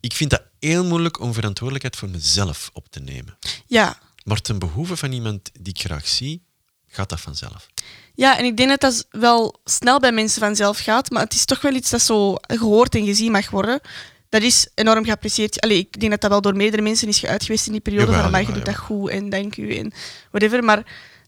[0.00, 3.38] ik vind dat heel moeilijk om verantwoordelijkheid voor mezelf op te nemen.
[3.66, 3.98] Ja.
[4.24, 6.44] Maar ten behoeve van iemand die ik graag zie,
[6.86, 7.66] gaat dat vanzelf.
[8.14, 11.44] Ja, en ik denk dat dat wel snel bij mensen vanzelf gaat, maar het is
[11.44, 13.80] toch wel iets dat zo gehoord en gezien mag worden.
[14.28, 15.60] Dat is enorm geapprecieerd.
[15.60, 18.06] Allee, ik denk dat dat wel door meerdere mensen is geuit geweest in die periode.
[18.06, 19.92] Jawel, van, maar je doet dat goed en dank u en
[20.30, 20.64] whatever.
[20.64, 20.76] Maar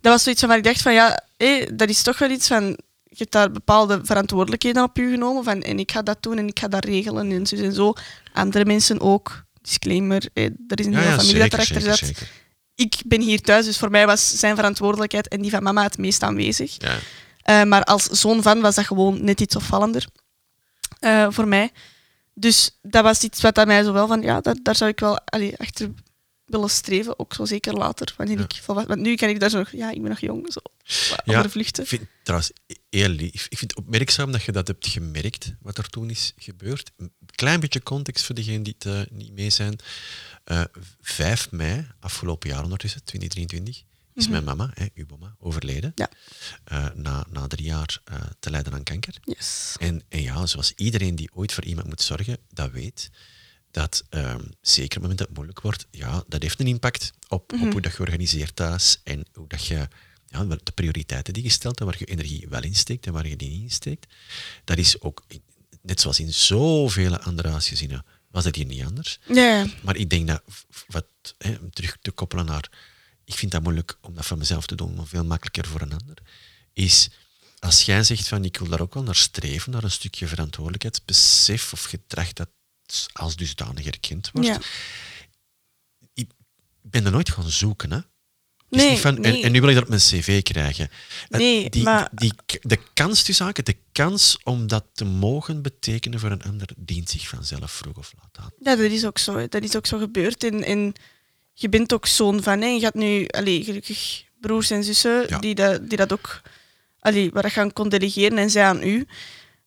[0.01, 2.47] dat was zoiets van waar ik dacht van, ja, hé, dat is toch wel iets
[2.47, 2.65] van...
[3.05, 5.45] Je hebt daar bepaalde verantwoordelijkheden op je genomen.
[5.45, 7.93] Van, en ik ga dat doen en ik ga dat regelen en zo en zo.
[8.33, 9.45] Andere mensen ook.
[9.63, 11.99] Disclaimer, hé, er is een hele familie dat erachter zat.
[11.99, 12.31] zeker.
[12.75, 15.99] Ik ben hier thuis, dus voor mij was zijn verantwoordelijkheid en die van mama het
[15.99, 16.77] meest aanwezig.
[16.79, 16.99] Ja.
[17.43, 20.07] Eh, maar als zoon van was dat gewoon net iets opvallender
[20.99, 21.71] eh, voor mij.
[22.41, 25.01] Dus dat was iets wat aan mij zo wel van, ja, daar, daar zou ik
[25.01, 25.91] wel allee, achter
[26.45, 27.19] willen streven.
[27.19, 28.45] Ook zo zeker later, wanneer Ja.
[28.45, 30.61] ik volwassen Want nu kan ik daar zo nog, ja, ik ben nog jong, zo,
[31.09, 31.83] Ja, andere vluchten.
[31.83, 32.53] Ik vind trouwens
[32.91, 33.47] heel lief.
[33.49, 36.91] Ik vind het opmerkzaam dat je dat hebt gemerkt, wat er toen is gebeurd.
[36.97, 39.79] Een klein beetje context voor degenen die het eh, niet mee zijn.
[40.45, 40.63] Eh
[41.01, 43.83] 5 mei, afgelopen jaar ondertussen, 2023,
[44.15, 45.93] is mijn mama, hè, uw mama, overleden.
[45.95, 46.11] Ja.
[46.65, 49.15] Eh, na, na drie jaar eh, te lijden aan kanker.
[49.23, 49.75] Yes.
[49.79, 53.11] En, en ja, zoals iedereen die ooit voor iemand moet zorgen, dat weet,
[53.71, 57.13] dat ehm, zeker op het moment dat het moeilijk wordt, ja, dat heeft een impact
[57.29, 57.67] op, Mhm.
[57.67, 59.89] op hoe dat je organiseert thuis en hoe dat je
[60.27, 63.37] ja, de prioriteiten die je stelt en waar je energie wel insteekt en waar je
[63.37, 64.07] die niet insteekt.
[64.65, 65.43] Dat is ook, in-
[65.83, 69.19] net zoals in zoveel andere huisgezinnen, was dat hier niet anders.
[69.83, 70.43] Maar ik denk dat,
[70.87, 71.07] wat,
[71.39, 72.69] hè, om terug te koppelen naar,
[73.31, 75.93] ik vind dat moeilijk om dat van mezelf te doen, maar veel makkelijker voor een
[76.01, 76.17] ander,
[76.73, 77.09] is
[77.59, 81.73] als jij zegt van ik wil daar ook wel naar streven, naar een stukje verantwoordelijkheidsbesef
[81.73, 82.49] of gedrag dat
[83.13, 84.49] als dusdanig erkend wordt.
[84.49, 84.59] ja.
[86.15, 86.31] Ik
[86.83, 87.99] ben er nooit gaan zoeken, hè.
[88.69, 89.43] Dus Nee, van, en, nee.
[89.43, 90.89] en nu wil ik dat op mijn cv krijgen.
[91.29, 95.63] Eh, Nee, die, maar- die, de kans tussen haken, de kans om dat te mogen
[95.63, 98.51] betekenen voor een ander, dient zich vanzelf vroeg of laat aan.
[98.61, 99.49] Ja, dat is ook zo.
[99.49, 100.45] Dat is ook zo gebeurd.
[100.45, 100.93] En, en
[101.61, 102.61] je bent ook zoon van.
[102.61, 102.67] Hè.
[102.67, 105.39] Je had nu allee, gelukkig broers en zussen Ja.
[105.39, 106.41] die, dat, die dat ook
[107.01, 109.07] allee, waar je aan kon delegeren en zij aan u.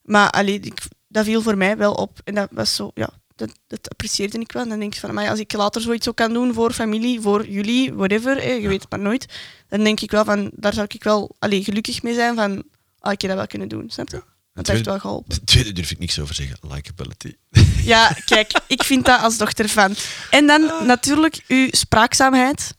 [0.02, 2.20] Maar allee, ik, dat viel voor mij wel op.
[2.24, 4.64] En dat was zo, ja, dat, dat apprecieerde ik wel.
[4.64, 7.22] En dan denk ik van, maar als ik later zoiets ook kan doen voor familie,
[7.22, 9.26] voor jullie, whatever, hè, je weet het maar nooit.
[9.68, 12.64] Dan denk ik wel van, daar zou ik wel allee, gelukkig mee zijn van,
[13.00, 13.90] ah, ik heb dat wel kunnen doen.
[13.90, 14.24] Snap je?
[14.54, 15.36] Dat heeft wel geholpen.
[15.36, 16.58] De tweede durf ik niks over zeggen.
[16.62, 17.34] Likability.
[17.86, 19.96] Ja, kijk, ik vind dat als dochter van.
[20.30, 22.74] En dan natuurlijk uw spraakzaamheid.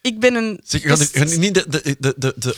[0.00, 0.60] Ik ben een.
[0.64, 2.56] Zeg, ga, nu- best- ga nu niet de, de, de, de, de,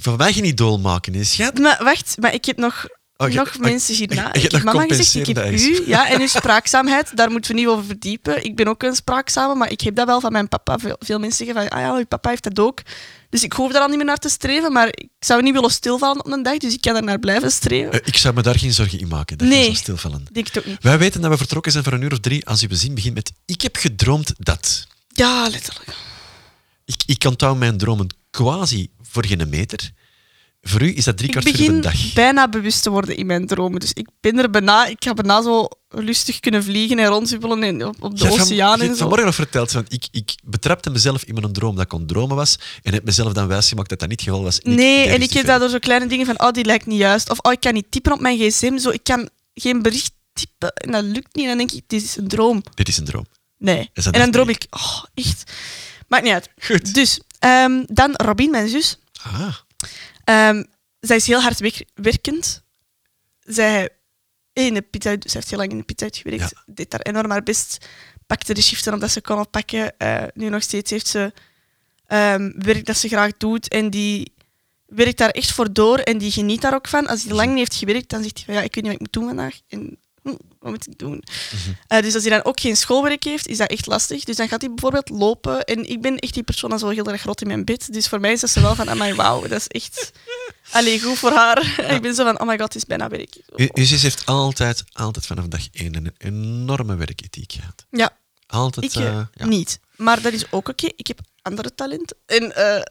[0.00, 1.58] van mij geen idool maken, hè, schat.
[1.58, 4.14] Maar wacht, maar ik heb nog, Oh, je- nog oh, mensen hierna.
[4.14, 5.82] je hebt Ik heb mama gezegd, ik heb u.
[5.86, 8.44] Ja, en uw spraakzaamheid, daar moeten we niet over verdiepen.
[8.44, 10.78] Ik ben ook een spraakzame, maar ik heb dat wel van mijn papa.
[10.78, 12.82] Veel, veel mensen zeggen van, ah ja, uw papa heeft dat ook.
[13.30, 15.70] Dus ik hoef daar al niet meer naar te streven, maar ik zou niet willen
[15.70, 17.92] stilvallen op een dag, dus ik kan er naar blijven streven.
[17.92, 19.70] Eh, ik zou me daar geen zorgen in maken, dat Nee.
[19.70, 20.20] je stilvallen.
[20.28, 20.82] Ik denk het ook niet.
[20.82, 23.14] Wij weten dat we vertrokken zijn voor een uur of drie als uw zin begint
[23.14, 24.86] met ik heb gedroomd dat.
[25.08, 25.88] Ja, letterlijk.
[26.84, 29.90] Ik, ik onthoud mijn dromen quasi voor geen meter.
[30.64, 32.12] Voor u is dat drie Ik kwart uur een dag.
[32.12, 33.80] bijna bewust te worden in mijn dromen.
[33.80, 37.84] Dus ik ben er bijna, ik ga bijna zo lustig kunnen vliegen en rondzuppelen en
[37.86, 38.96] op, op de van- oceaan hebt zo.
[38.98, 42.36] vanmorgen nog verteld, want ik, ik betrapte mezelf in mijn droom dat ik aan dromen
[42.36, 44.60] was en heb mezelf dan wijsgemaakt dat dat niet het geval was.
[44.60, 46.98] En ik Nee, en ik heb daardoor zo kleine dingen van, oh, die lijkt niet
[46.98, 47.30] juist.
[47.30, 48.78] Of, oh, ik kan niet typen op mijn gsm.
[48.78, 51.44] Zo, ik kan geen bericht typen en dat lukt niet.
[51.44, 52.62] En dan denk ik, dit is een droom.
[52.74, 53.26] Dit is een droom.
[53.58, 53.90] Nee.
[53.94, 55.52] En dan droom ik, oh, echt.
[56.08, 56.48] Maakt niet uit.
[56.58, 56.94] Goed.
[56.94, 58.98] Dus, ehm, dan Robin, mijn zus.
[59.22, 59.54] Ah,
[60.24, 60.62] Ehm,
[61.00, 62.62] zij is heel hard wer- werkend.
[63.40, 63.88] Zij,
[64.52, 66.50] in de pizza, zij heeft heel lang in de pizza gewerkt.
[66.50, 66.62] Ja.
[66.66, 67.86] Deed daar enorm haar best.
[68.26, 69.98] Pakte de shiften omdat ze kon oppakken.
[69.98, 71.32] Eh, nu nog steeds heeft ze
[72.06, 73.68] ehm, werk dat ze graag doet.
[73.68, 74.32] En die
[74.86, 75.98] werkt daar echt voor door.
[75.98, 77.06] En die geniet daar ook van.
[77.06, 78.94] Als hij lang niet heeft gewerkt, dan zegt hij van ja, ik weet niet wat
[78.94, 79.60] ik moet doen vandaag.
[79.68, 81.22] En hm, wat moet ik doen?
[81.86, 84.24] Eh, dus als hij dan ook geen schoolwerk heeft, is dat echt lastig.
[84.24, 85.64] Dus dan gaat hij bijvoorbeeld lopen.
[85.64, 87.92] En ik ben echt die persoon dat zo heel erg rot in mijn bed.
[87.92, 90.12] Dus voor mij is dat ze wel van, amai, wauw, dat is echt...
[90.70, 91.90] Allee, goed voor haar.
[91.94, 93.36] ik ben zo van, oh my god, het is bijna werk.
[93.56, 97.86] U- Uw zus heeft altijd, altijd vanaf dag één een enorme werkethiek gehad.
[97.90, 98.84] Ja, Altijd.
[98.94, 99.46] ik eh, eh, ja.
[99.46, 99.80] niet.
[99.96, 100.88] Maar dat is ook oké.
[100.96, 102.16] Ik heb andere talenten.
[102.26, 102.82] En eh,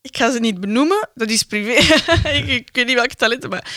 [0.00, 1.08] ik ga ze niet benoemen.
[1.14, 1.70] Dat is privé.
[2.28, 3.70] ik, ik weet niet welke talenten, maar...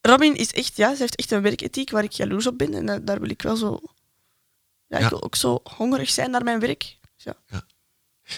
[0.00, 2.74] Robin is echt, ja, ze heeft echt een werkethiek waar ik jaloers op ben.
[2.74, 3.80] En da- daar wil ik wel zo...
[4.86, 5.08] Ja, ik Ja.
[5.08, 6.98] wil ook zo hongerig zijn naar mijn werk.
[7.16, 7.36] Ja.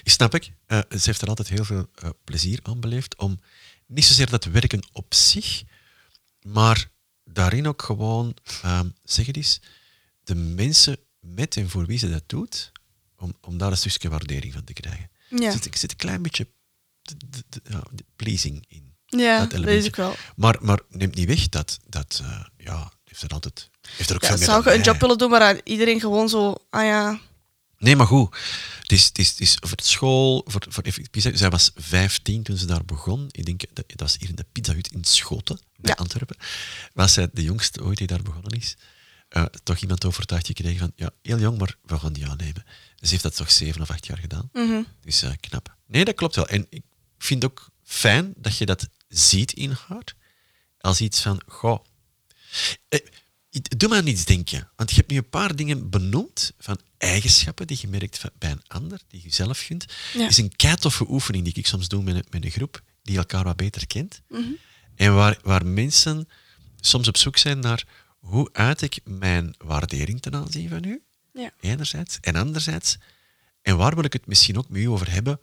[0.02, 0.52] Ik snap ik.
[0.66, 3.40] Eh, ze heeft er altijd heel veel eh, plezier aan beleefd om
[3.86, 5.62] niet zozeer dat werken op zich,
[6.42, 6.90] maar
[7.24, 9.60] daarin ook gewoon, ehm, zeg het eens,
[10.24, 12.72] de mensen met en voor wie ze dat doet,
[13.16, 15.10] om, om daar een stukje waardering van te krijgen.
[15.28, 15.46] Ja.
[15.46, 16.48] Er, zit, er zit een klein beetje
[17.02, 17.16] de,
[17.48, 18.91] de- ja, de pleasing in.
[19.16, 20.14] Ja, dat is ook wel.
[20.36, 24.22] Maar, maar neemt niet weg dat, dat eh, ja, heeft er altijd, heeft er ook
[24.22, 26.54] Ja, veel meer zou je een job willen doen waar iedereen gewoon zo...
[26.70, 27.20] Ah ja...
[27.78, 28.36] Nee, maar goed.
[28.82, 30.84] Het is, het is, het is voor de school, voor, voor.
[31.32, 33.26] Zij was 15 toen ze daar begon.
[33.30, 36.02] Ik denk, dat, dat was hier in de Pizza Hut in Schoten, bij Ja.
[36.02, 36.36] Antwerpen.
[36.92, 38.76] Was zij de jongste ooit die daar begonnen is.
[39.28, 42.64] Eh, toch iemand overtuigd gekregen van, ja, heel jong, maar we gaan die aannemen.
[42.96, 44.48] Ze heeft dat toch zeven of acht jaar gedaan.
[44.52, 44.82] mhm.
[45.00, 45.76] Dus eh, knap.
[45.86, 46.46] Nee, dat klopt wel.
[46.48, 46.82] En ik
[47.18, 50.14] vind ook fijn dat je dat ziet in haar.
[50.78, 51.84] Als iets van, goh...
[52.88, 53.00] Eh,
[53.76, 54.70] doe maar aan iets denken.
[54.76, 58.62] Want je hebt nu een paar dingen benoemd van eigenschappen die je merkt bij een
[58.66, 59.84] ander, die je zelf gunt.
[60.14, 60.28] Ja.
[60.28, 63.44] is een keitoffe oefening die ik soms doe met een, met een groep die elkaar
[63.44, 64.20] wat beter kent.
[64.28, 64.42] Mhm.
[64.94, 66.28] En waar, waar mensen
[66.80, 67.84] soms op zoek zijn naar
[68.18, 71.50] hoe uit ik mijn waardering ten aanzien van u, Ja.
[71.60, 72.18] enerzijds.
[72.20, 72.96] En anderzijds,
[73.62, 75.40] en waar wil ik het misschien ook met u over hebben,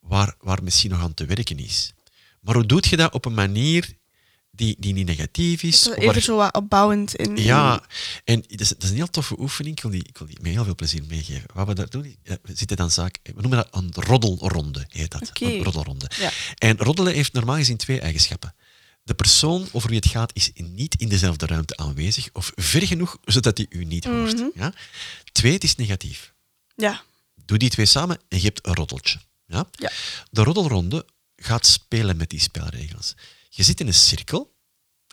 [0.00, 1.92] waar, waar misschien nog aan te werken is.
[2.42, 3.96] Maar hoe doe je dat op een manier
[4.50, 5.88] die, die niet negatief is?
[5.88, 7.16] Even zo wat opbouwend.
[7.16, 7.82] En, ja,
[8.24, 9.76] en dat is, dat is een heel toffe oefening.
[9.76, 11.48] Ik wil die, ik wil die met heel veel plezier meegeven.
[11.54, 15.10] Wat we daar doen, eh, we zitten dan zaak, we noemen dat een roddelronde, heet
[15.10, 15.30] dat.
[15.32, 16.10] Een roddelronde.
[16.18, 16.30] Ja.
[16.58, 18.54] En roddelen heeft normaal gezien twee eigenschappen.
[19.04, 23.18] De persoon over wie het gaat is niet in dezelfde ruimte aanwezig of ver genoeg
[23.24, 24.36] zodat hij u niet hoort.
[24.36, 24.48] Mhm.
[24.54, 24.72] Ja?
[25.32, 26.32] Twee, het is negatief.
[26.76, 27.02] Ja.
[27.44, 29.18] Doe die twee samen en je hebt een roddeltje.
[29.46, 29.66] Ja?
[29.70, 29.90] Ja.
[30.30, 31.06] De roddelronde
[31.44, 33.14] gaat spelen met die spelregels.
[33.48, 34.54] Je zit in een cirkel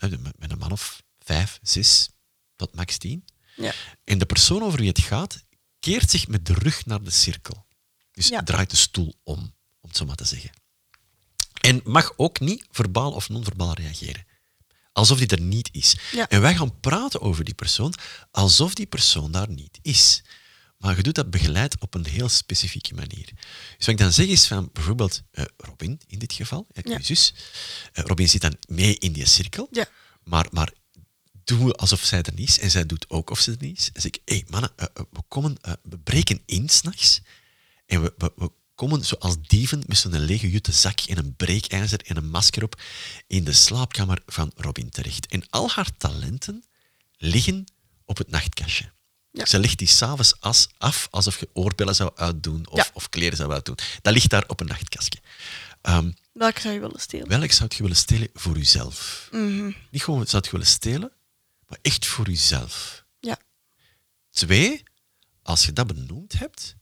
[0.00, 2.08] met met een man of vijf, zes
[2.56, 3.24] tot max tien.
[3.56, 3.72] Ja.
[4.04, 5.42] En de persoon over wie het gaat
[5.80, 7.66] keert zich met de rug naar de cirkel.
[8.12, 8.42] Dus Ja.
[8.42, 9.38] draait de stoel om,
[9.80, 10.50] om het zo maar te zeggen.
[11.60, 14.26] En mag ook niet verbaal of non-verbaal reageren.
[14.92, 15.96] Alsof die er niet is.
[16.12, 16.28] Ja.
[16.28, 17.94] En wij gaan praten over die persoon
[18.30, 20.22] alsof die persoon daar niet is.
[20.80, 23.26] Maar je doet dat begeleid op een heel specifieke manier.
[23.76, 26.96] Dus wat ik dan zeg is van bijvoorbeeld eh, Robin in dit geval, Ja.
[26.96, 27.34] uw zus.
[27.92, 29.68] Eh, Robin zit dan mee in die cirkel.
[29.70, 29.88] Ja.
[30.24, 30.72] Maar, maar
[31.44, 33.90] doen alsof zij er niet is en zij doet ook of ze er niet is.
[33.92, 37.20] Dan zeg ik, hé hey, mannen, eh, we, komen, we breken in s'nachts
[37.86, 42.00] en we, we, we komen zoals dieven met zo'n lege jute zak en een breekijzer
[42.06, 42.80] en een masker op
[43.26, 45.26] in de slaapkamer van Robin terecht.
[45.26, 46.64] En al haar talenten
[47.16, 47.64] liggen
[48.04, 48.92] op het nachtkastje.
[49.32, 49.44] Ja.
[49.46, 52.90] Ze legt die s'avonds as af alsof je oorbellen zou uitdoen of, Ja.
[52.92, 53.78] of kleren zou uitdoen.
[54.02, 55.20] Dat ligt daar op een nachtkastje.
[55.82, 57.28] Ehm, Welke zou je willen stelen?
[57.28, 59.28] welk zou je willen stelen voor jezelf?
[59.32, 59.70] Mhm.
[59.90, 61.12] Niet gewoon zou je willen stelen,
[61.68, 63.04] maar echt voor jezelf.
[63.20, 63.38] Ja.
[64.30, 64.82] Twee,
[65.42, 66.76] als je dat benoemd hebt,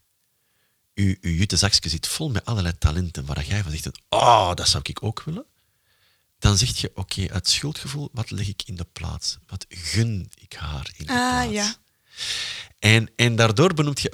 [0.93, 4.67] je, je jute zakje zit vol met allerlei talenten waar jij van zegt, oh, dat
[4.69, 5.45] zou ik ook willen.
[6.39, 9.37] Dan zeg je, oké, uit schuldgevoel, wat leg ik in de plaats?
[9.47, 11.51] Wat gun ik haar in de Ah, plaats?
[11.51, 11.75] ja.
[12.79, 14.11] En, en daardoor benoemt je...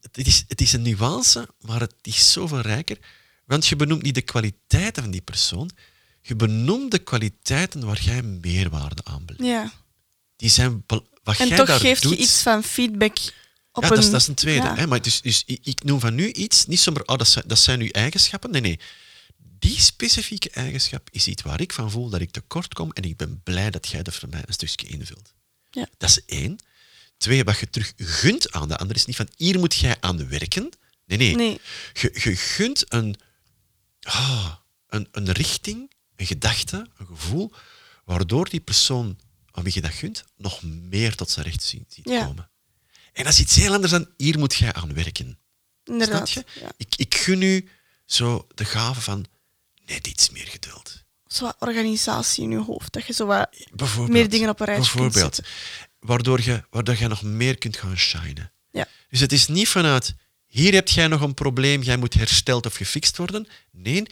[0.00, 2.98] Het is, het is een nuance, maar het is zoveel rijker.
[3.44, 5.70] Want je benoemt niet de kwaliteiten van die persoon.
[6.22, 9.44] Je benoemt de kwaliteiten waar jij meerwaarde aan beleeft.
[9.44, 9.72] Ja.
[10.36, 10.84] Die zijn...
[11.22, 13.16] Wat En jij toch geeft doet, je iets van feedback
[13.72, 13.94] op ja, een...
[13.94, 14.66] dat, is, dat is een tweede.
[14.66, 14.76] Ja.
[14.76, 14.86] Hè?
[14.86, 17.58] Maar dus, dus ik, ik noem van nu iets, niet zomaar, oh, dat, zijn, dat
[17.58, 18.50] zijn uw eigenschappen.
[18.50, 18.80] Nee, nee.
[19.58, 23.16] Die specifieke eigenschap is iets waar ik van voel dat ik tekort kom en ik
[23.16, 25.34] ben blij dat jij dat voor mij een stukje invult.
[25.70, 25.88] Ja.
[25.98, 26.58] Dat is één.
[27.20, 30.28] Twee, wat je terug gunt aan de ander is niet van hier moet jij aan
[30.28, 30.70] werken.
[31.04, 31.34] Nee, nee.
[31.34, 31.60] Nee.
[31.92, 33.16] Je, je gunt een,
[34.02, 34.52] ah,
[34.88, 37.52] een, een richting, een gedachte, een gevoel,
[38.04, 39.18] waardoor die persoon
[39.50, 42.24] aan wie je dat gunt nog meer tot zijn recht ziet, ziet Ja.
[42.24, 42.50] komen.
[43.12, 45.38] En dat is iets heel anders dan hier moet jij aan werken.
[45.84, 46.28] Inderdaad.
[46.28, 46.60] Snap je?
[46.60, 46.72] Ja.
[46.76, 47.68] Ik, ik gun u
[48.06, 49.26] zo de gave van
[49.86, 51.02] net iets meer geduld.
[51.26, 52.92] Zo wat organisatie in je hoofd.
[52.92, 53.48] Dat je zo wat
[54.08, 55.40] meer dingen op een rijtje kunt Bijvoorbeeld.
[56.00, 58.52] Waardoor je, waardoor je nog meer kunt gaan shinen.
[58.70, 58.88] Ja.
[59.08, 60.14] Dus het is niet vanuit,
[60.46, 63.48] hier heb jij nog een probleem, jij moet hersteld of gefixt worden.
[63.70, 64.02] Nee,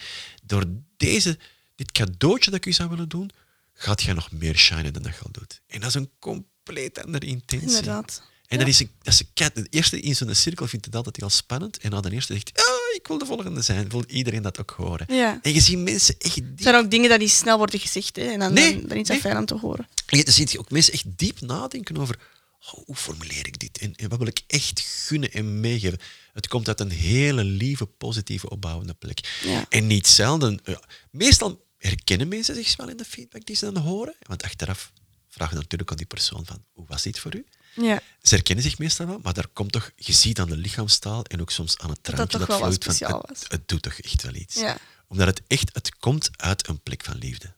[0.43, 0.65] door
[0.97, 1.39] deze,
[1.75, 3.31] dit cadeautje dat ik u zou willen doen,
[3.73, 5.61] gaat jij nog meer shinen dan dat je al doet.
[5.67, 7.69] En dat is een compleet andere intentie.
[7.69, 8.23] Inderdaad.
[8.47, 9.51] En dat is een, dat is een.
[9.55, 11.79] De eerste in zo'n cirkel vindt het altijd heel spannend.
[11.79, 13.89] En na de eerste zegt, oh, ik wil de volgende zijn.
[13.89, 15.15] Wil iedereen dat ook horen.
[15.15, 15.39] Ja.
[15.43, 16.49] En je ziet mensen echt diep...
[16.51, 18.17] Het zijn ook dingen die niet snel worden gezegd.
[18.17, 18.23] Hè.
[18.23, 19.21] En dan, Nee, dan, dan is dat nee.
[19.21, 19.89] fijn om te horen.
[20.07, 22.19] En je ziet ook mensen echt diep nadenken over
[22.61, 25.99] oh, hoe formuleer ik dit en, en wat wil ik echt gunnen en meegeven.
[26.33, 29.39] Het komt uit een hele lieve, positieve, opbouwende plek.
[29.45, 29.67] Ja.
[29.69, 33.83] En niet zelden, ja, meestal herkennen mensen zich wel in de feedback die ze dan
[33.83, 34.15] horen.
[34.21, 34.93] Want achteraf
[35.29, 37.47] vragen natuurlijk aan die persoon van hoe was dit voor u?
[37.81, 38.01] Ja.
[38.23, 41.41] Ze herkennen zich meestal wel, maar daar komt toch, je ziet aan de lichaamstaal en
[41.41, 44.35] ook soms aan het dat traantje dat, van, speciaal het, het doet toch echt wel
[44.35, 44.55] iets.
[44.55, 44.77] Ja.
[45.09, 47.53] Omdat het echt, het komt uit een plek van liefde.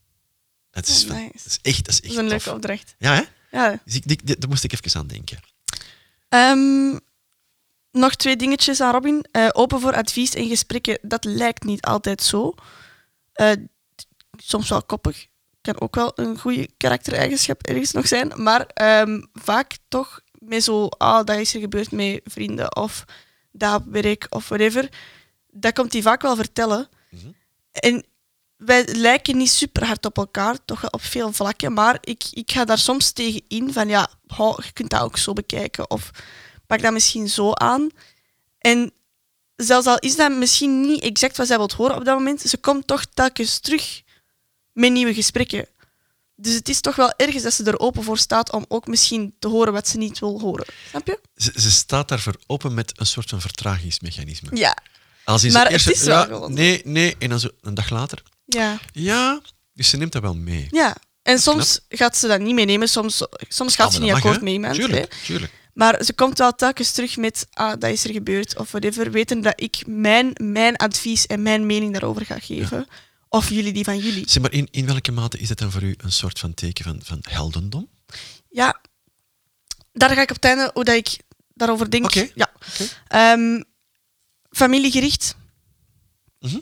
[0.70, 1.30] Dat is, Ja, van- nice.
[1.32, 2.30] dat is echt, dat is Dat echt is een tof.
[2.44, 2.94] leuke opdracht.
[2.98, 3.22] Ja, hè?
[3.58, 3.80] Ja.
[3.84, 5.38] Dus ik, ik- daar moest ik even aan denken.
[6.28, 6.98] Ehm,
[7.92, 9.24] nog twee dingetjes aan Robin.
[9.32, 12.54] Eh, open voor advies en gesprekken, dat lijkt niet altijd zo.
[13.32, 13.52] Eh,
[14.36, 15.26] soms wel koppig.
[15.60, 18.32] Kan ook wel een goede karaktereigenschap ergens nog zijn.
[18.36, 23.04] Maar ehm, vaak toch met zo, ah, dat is er gebeurd met vrienden of
[23.52, 24.88] dat werk of whatever.
[25.50, 26.88] Dat komt hij vaak wel vertellen.
[27.10, 27.30] Mhm.
[27.72, 28.04] En
[28.56, 31.72] wij lijken niet super hard op elkaar, toch op veel vlakken.
[31.72, 35.16] Maar ik, ik ga daar soms tegen in van ja, oh, je kunt dat ook
[35.16, 35.90] zo bekijken.
[35.90, 36.10] Of
[36.66, 37.88] pak dat misschien zo aan.
[38.58, 38.92] En
[39.56, 42.58] zelfs al is dat misschien niet exact wat zij wilt horen op dat moment, ze
[42.58, 44.02] komt toch telkens terug
[44.72, 45.66] met nieuwe gesprekken.
[46.36, 49.34] Dus het is toch wel ergens dat ze er open voor staat om ook misschien
[49.38, 50.66] te horen wat ze niet wil horen.
[50.90, 51.20] Snap je?
[51.36, 54.48] Ze, ze staat daarvoor open met een soort van vertragingsmechanisme.
[54.56, 54.76] Ja.
[55.24, 57.16] Als Maar ze het eerst- is wel ja, gewoon- Nee, nee.
[57.18, 58.22] En dan zo een dag later.
[58.46, 58.78] Ja.
[58.92, 59.40] Ja,
[59.72, 60.66] dus ze neemt dat wel mee.
[60.70, 60.96] ja.
[61.22, 64.46] En soms gaat ze dat niet meenemen, soms, soms gaat Ah, ze niet akkoord hè.
[64.46, 64.74] iemand.
[64.74, 65.24] Tuurlijk, hè.
[65.26, 65.52] tuurlijk.
[65.74, 69.40] Maar ze komt wel telkens terug met, ah, dat is er gebeurd, of whatever, weten
[69.40, 72.86] dat ik mijn, mijn advies en mijn mening daarover ga geven.
[73.32, 74.28] Of jullie die van jullie.
[74.30, 76.84] Zeg maar, in, in welke mate is het dan voor u een soort van teken
[76.84, 77.88] van, van heldendom?
[78.48, 78.80] Ja,
[79.92, 81.18] daar ga ik op het einde hoe dat ik
[81.54, 82.04] daarover denk.
[82.04, 82.28] Oké.
[82.34, 82.52] Ja.
[83.08, 83.62] Ehm,
[84.50, 85.36] familiegericht.
[86.38, 86.58] Mhm.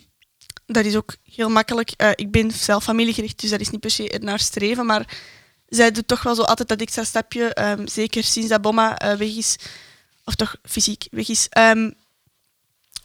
[0.66, 1.90] dat is ook heel makkelijk.
[1.90, 4.86] Eh, ik ben zelf familiegericht, dus dat is niet per se naar streven.
[4.86, 5.18] Maar
[5.66, 7.54] zij doet toch wel zo altijd dat extra stapje.
[7.54, 9.56] ehm, zeker sinds dat Bomma eh, weg is,
[10.24, 11.46] of toch fysiek weg is.
[11.48, 11.90] ehm,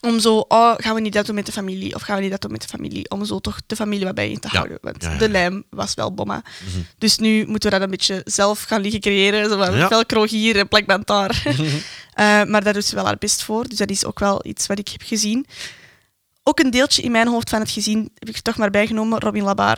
[0.06, 1.96] om zo, oh, gaan we niet dat doen met de familie?
[1.96, 3.10] Of gaan we niet dat doen met de familie?
[3.10, 4.58] Om zo toch de familie wat bijeen te Ja.
[4.58, 4.78] houden.
[4.82, 6.42] Want Ja, ja, de lijm was wel Bomma.
[6.66, 6.80] Mhm.
[6.98, 9.50] Dus nu moeten we dat een beetje zelf gaan liggen creëren.
[9.50, 11.44] Zo van velcro hier en plakband daar.
[12.14, 13.68] Eh, maar daar doet ze wel haar best voor.
[13.68, 15.46] Dus dat is ook wel iets wat ik heb gezien.
[16.46, 19.20] Ook een deeltje in mijn hoofd van het gezien heb ik er toch maar bijgenomen.
[19.20, 19.78] Robin Labar.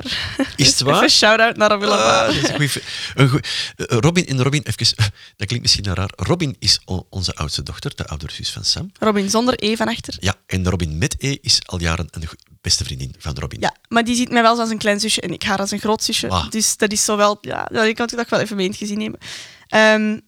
[0.55, 0.95] Is het waar?
[0.95, 2.27] Even shout-out naar Robin Ah, Labar.
[2.29, 2.71] een goeie
[3.15, 3.43] een goeie-
[3.75, 6.09] eh, Robin en Robin, even, eh, dat klinkt misschien raar.
[6.15, 8.91] Robin is onze oudste dochter, de oudere zus van Sam.
[8.99, 10.15] Robin zonder E van achter.
[10.19, 12.29] Ja, en Robin met E is al jaren een
[12.61, 13.59] beste vriendin van Robin.
[13.59, 15.79] Ja, maar die ziet mij wel als een klein zusje en ik haar als een
[15.79, 16.27] groot zusje.
[16.27, 16.49] Wauw.
[16.49, 17.37] Dus dat is zo wel...
[17.41, 19.19] Ja, dat kan ik toch wel even mee in het gezien nemen.
[19.67, 20.19] Ehm,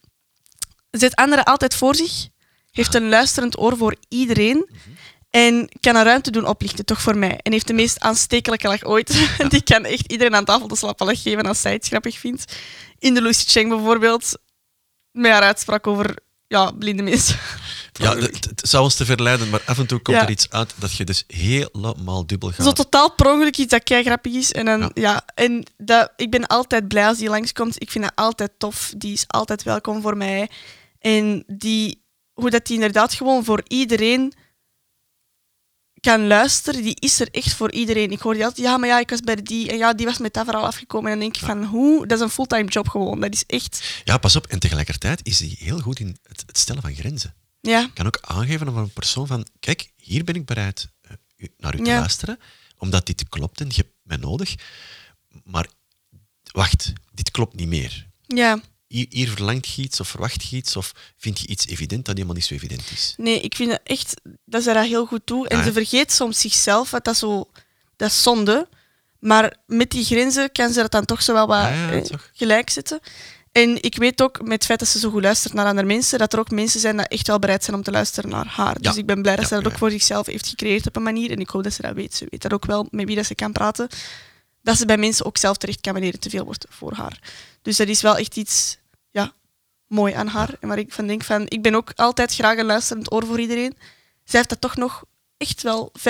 [0.91, 2.27] zet anderen altijd voor zich.
[2.71, 4.69] Heeft een luisterend oor voor iedereen.
[5.37, 7.39] En kan een ruimte doen oplichten, toch voor mij.
[7.41, 9.29] En heeft de meest aanstekelijke lach ooit.
[9.49, 12.55] Die kan echt iedereen aan tafel de slappe lach geven als zij het grappig vindt.
[12.99, 14.37] In de Lucy Cheng bijvoorbeeld,
[15.11, 16.15] met haar uitspraak over
[16.47, 17.39] ja, blinde mensen.
[17.93, 20.23] Ja, het, zou ons te verleiden, maar af en toe komt Ja.
[20.23, 22.65] er iets uit dat je dus helemaal dubbel gaat.
[22.65, 24.51] Zo totaal per ongeluk iets dat kei grappig is.
[24.51, 24.89] En, dan, Ja.
[24.93, 25.23] ja.
[25.35, 27.81] en dat, ik ben altijd blij als die langskomt.
[27.81, 28.93] Ik vind dat altijd tof.
[28.97, 30.49] Die is altijd welkom voor mij.
[30.99, 34.33] En die, hoe dat die inderdaad gewoon voor iedereen
[36.07, 38.11] kan luisteren, die is er echt voor iedereen.
[38.11, 40.17] Ik hoor die altijd, ja, maar ja, ik was bij die en ja, die was
[40.17, 41.11] met dat verhaal afgekomen.
[41.11, 42.07] En dan denk ik van, hoe?
[42.07, 43.19] Dat is een fulltime job gewoon.
[43.19, 44.47] Dat is echt, Ja, pas op.
[44.47, 47.33] En tegelijkertijd is hij heel goed in het, het stellen van grenzen.
[47.61, 51.11] ja, kan ook aangeven aan een persoon van, kijk, hier ben ik bereid eh,
[51.57, 51.99] naar u te Ja.
[51.99, 52.39] luisteren,
[52.77, 54.55] omdat dit klopt en je hebt mij nodig.
[55.43, 55.67] Maar
[56.51, 58.07] wacht, dit klopt niet meer.
[58.27, 58.59] ja.
[58.87, 62.13] Hier, hier verlangt je iets of verwacht je iets of vind je iets evident dat
[62.15, 63.13] helemaal niet zo evident is.
[63.17, 65.47] Nee, ik vind het echt dat ze dat heel goed doet.
[65.47, 67.49] En Ja, ze vergeet soms zichzelf, wat dat zo,
[67.95, 68.67] dat is zonde.
[69.19, 72.01] Maar met die grenzen kan ze dat dan toch zo wel wat ja, eh,
[72.33, 72.99] gelijk zetten.
[73.51, 76.19] En ik weet ook, met het feit dat ze zo goed luistert naar andere mensen,
[76.19, 78.75] dat er ook mensen zijn die echt wel bereid zijn om te luisteren naar haar.
[78.79, 78.89] Ja.
[78.89, 81.03] Dus ik ben blij dat Ja, ze dat ook voor zichzelf heeft gecreëerd op een
[81.03, 81.31] manier.
[81.31, 82.15] En ik hoop dat ze dat weet.
[82.15, 83.87] Ze weet dat ook wel met wie dat ze kan praten.
[84.67, 87.19] Dat ze bij mensen ook zelf terecht kan wanneer het te veel wordt voor haar.
[87.61, 88.77] Dus dat is wel echt iets
[89.11, 89.31] ja,
[89.87, 90.49] mooi aan haar.
[90.59, 93.39] En waar ik van denk van, ik ben ook altijd graag een luisterend oor voor
[93.39, 93.73] iedereen.
[94.23, 95.03] Zij heeft dat toch nog
[95.37, 96.01] echt wel 45%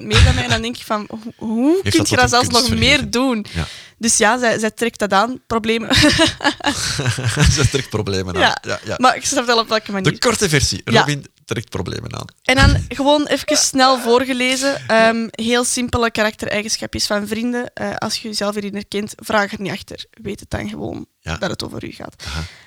[0.00, 0.44] meer dan mij.
[0.44, 3.46] En dan denk ik van, ho- hoe Heeft kun je dat zelfs nog meer doen?
[3.54, 3.66] Ja.
[3.98, 5.94] Dus ja, zij, zij trekt dat aan, problemen.
[7.56, 8.40] Ze trekt problemen aan.
[8.40, 8.58] Ja.
[8.62, 8.94] Ja, ja.
[8.98, 10.18] maar ik snap wel op welke De manier.
[10.18, 10.80] korte versie.
[10.84, 12.24] Robin trekt problemen aan.
[12.42, 14.88] En dan gewoon even snel voorgelezen.
[14.88, 17.72] Ehm, heel simpele karaktereigenschapjes van vrienden.
[17.74, 20.04] Eh, als je jezelf erin herkent, vraag er niet achter.
[20.10, 21.36] Weet het dan gewoon Ja.
[21.36, 22.24] dat het over u gaat.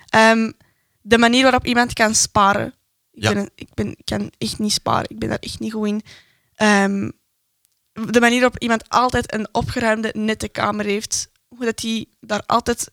[0.09, 0.51] Ehm,
[1.01, 2.73] de manier waarop iemand kan sparen.
[3.11, 3.33] Ik, Ja.
[3.33, 5.09] ben ik, ben, ik kan echt niet sparen.
[5.09, 6.01] Ik ben daar echt niet goed in.
[6.55, 7.09] Ehm,
[7.93, 11.29] de manier waarop iemand altijd een opgeruimde, nette kamer heeft.
[11.47, 12.91] Hoe dat die daar altijd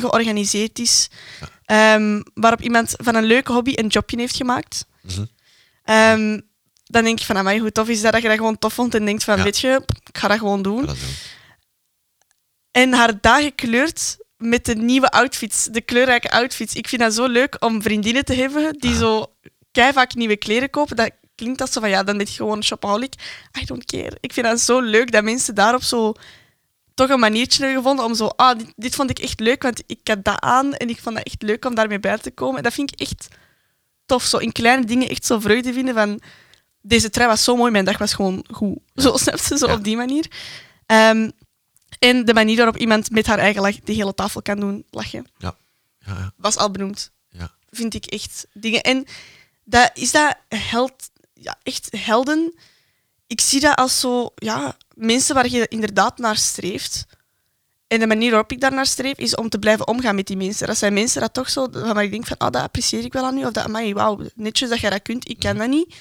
[0.00, 1.10] georganiseerd is.
[1.64, 4.84] Ehm, waarop iemand van een leuke hobby een jobje heeft gemaakt.
[5.02, 5.24] Mhm.
[5.84, 6.40] Ehm,
[6.84, 8.94] dan denk ik van, amai, hoe tof is dat dat je dat gewoon tof vond
[8.94, 9.42] en denkt van, Ja.
[9.42, 10.80] weet je, ik ga dat gewoon doen.
[10.80, 11.08] Ga dat doen.
[12.70, 16.74] En haar dagen kleurt met de nieuwe outfits, de kleurrijke outfits.
[16.74, 18.98] Ik vind dat zo leuk om vriendinnen te hebben die Ah.
[18.98, 19.26] zo
[19.72, 20.96] vaak nieuwe kleren kopen.
[20.96, 23.14] Dat klinkt als zo van, ja, dan ben je gewoon een shopaholic.
[23.62, 24.16] I don't care.
[24.20, 26.14] Ik vind dat zo leuk dat mensen daarop zo
[26.94, 29.82] toch een maniertje hebben gevonden om zo, ah, dit, dit vond ik echt leuk, want
[29.86, 32.56] ik had dat aan en ik vond dat echt leuk om daarmee bij te komen.
[32.56, 33.28] En dat vind ik echt
[34.06, 36.20] tof, zo in kleine dingen echt zo vreugde vinden van,
[36.80, 38.78] deze trui was zo mooi, mijn dag was gewoon goed.
[39.04, 39.72] Zo snap je, zo Ja.
[39.74, 40.26] op die manier.
[40.86, 41.30] Ehm,
[41.98, 45.26] en de manier waarop iemand met haar eigen lach de hele tafel kan doen lachen,
[45.38, 45.56] Ja.
[45.98, 47.10] Ja, ja, was al benoemd.
[47.28, 47.50] ja.
[47.70, 48.80] Vind ik echt dingen.
[48.82, 49.04] En
[49.64, 52.54] dat, is dat held, ja, echt helden?
[53.26, 57.06] Ik zie dat als zo, ja, mensen waar je inderdaad naar streeft.
[57.86, 60.36] En de manier waarop ik daar naar streef, is om te blijven omgaan met die
[60.36, 60.66] mensen.
[60.66, 63.24] Dat zijn mensen dat toch zo, waarvan ik denk van, ah, dat apprecieer ik wel
[63.24, 63.44] aan u.
[63.44, 65.94] Of dat, amai, wauw, netjes dat jij dat kunt, ik kan dat niet.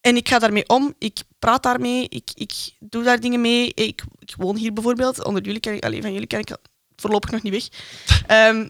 [0.00, 3.72] En ik ga daarmee om, ik praat daarmee, ik, ik doe daar dingen mee.
[3.74, 6.56] Ik, ik woon hier bijvoorbeeld, onder jullie kan ik, alleen van jullie kan ik
[6.96, 7.68] voorlopig nog niet weg.
[8.26, 8.68] Ehm,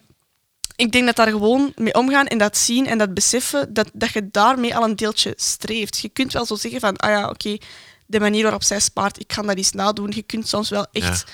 [0.76, 4.12] ik denk dat daar gewoon mee omgaan en dat zien en dat beseffen, dat, dat
[4.12, 5.98] je daarmee al een deeltje streeft.
[5.98, 7.56] Je kunt wel zo zeggen van, ah ja, oké,
[8.10, 10.12] de manier waarop zij spaart, ik kan dat eens nadoen.
[10.14, 11.30] Je kunt soms wel echt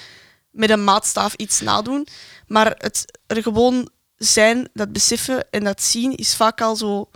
[0.50, 2.06] met een maatstaaf iets nadoen,
[2.46, 7.10] maar het er gewoon zijn, dat beseffen en dat zien, is vaak al zo,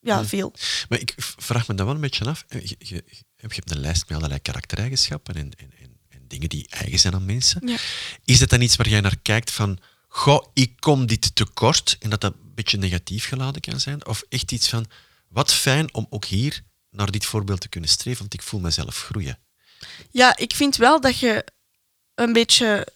[0.00, 0.52] ja, veel.
[0.88, 2.44] Maar ik vraag me dan wel een beetje af.
[2.48, 3.04] Je, je, je
[3.36, 7.14] je hebt een lijst met allerlei karaktereigenschappen en, en, en, en dingen die eigen zijn
[7.14, 7.68] aan mensen.
[7.68, 7.76] Ja.
[8.24, 12.10] Is dat dan iets waar jij naar kijkt van, goh, ik kom dit tekort en
[12.10, 14.06] dat dat een beetje negatief geladen kan zijn?
[14.06, 14.86] Of echt iets van,
[15.28, 16.62] wat fijn om ook hier
[16.94, 19.38] naar dit voorbeeld te kunnen streven, want ik voel mezelf groeien.
[20.10, 21.44] Ja, ik vind wel dat je
[22.14, 22.86] een beetje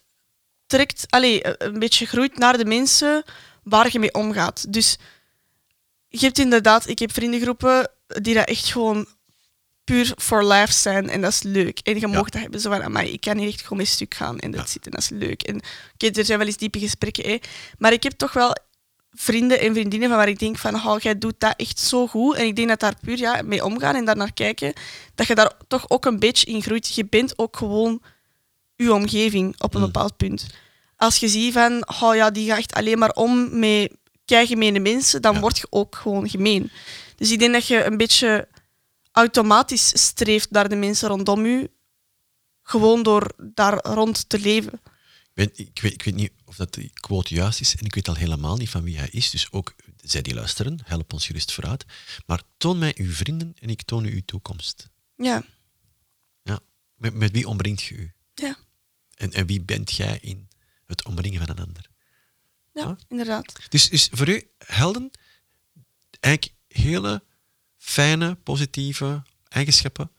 [0.67, 3.25] trekt, allee, een beetje groeit naar de mensen
[3.63, 4.73] waar je mee omgaat.
[4.73, 4.97] Dus
[6.09, 9.07] je hebt inderdaad, ik heb vriendengroepen die dat echt gewoon
[9.85, 11.79] puur for life zijn en dat is leuk.
[11.79, 14.15] En je mag dat hebben, zo van, amai, ik kan hier echt gewoon mee stuk
[14.15, 14.67] gaan en dat Ja.
[14.67, 15.43] zit en dat is leuk.
[15.43, 15.61] En
[15.95, 17.39] oké, er zijn wel eens diepe gesprekken, hè.
[17.79, 18.57] maar ik heb toch wel
[19.21, 22.37] vrienden en vriendinnen van waar ik denk van, oh, jij doet dat echt zo goed.
[22.37, 24.73] En ik denk dat daar puur ja, mee omgaan en daar naar kijken,
[25.15, 26.95] dat je daar toch ook een beetje in groeit.
[26.95, 28.03] Je bent ook gewoon
[28.77, 29.87] je omgeving op een Mm.
[29.87, 30.47] bepaald punt.
[30.97, 33.93] Als je ziet van, oh ja, die gaat echt alleen maar om met
[34.25, 35.41] keigemene mensen, dan Ja.
[35.41, 36.71] word je ook gewoon gemeen.
[37.17, 38.49] Dus ik denk dat je een beetje
[39.13, 41.71] automatisch streeft naar de mensen rondom je,
[42.63, 44.81] gewoon door daar rond te leven.
[45.39, 47.95] Ik weet, ik, weet, ik weet niet of dat die quote juist is en ik
[47.95, 49.31] weet al helemaal niet van wie hij is.
[49.31, 51.85] Dus ook zij die luisteren, help ons gerust vooruit.
[52.27, 54.89] Maar toon mij uw vrienden en ik toon u uw toekomst.
[55.17, 55.45] Ja,
[56.43, 56.61] Ja.
[56.95, 58.13] Met, met wie omringt je u?
[58.35, 58.57] ja,
[59.15, 60.49] En, en wie bent jij in
[60.87, 61.91] het omringen van een ander?
[62.73, 63.53] ja, inderdaad.
[63.69, 65.11] Dus, dus voor u, helden,
[66.21, 67.25] eigenlijk hele
[67.77, 70.11] fijne, positieve eigenschappen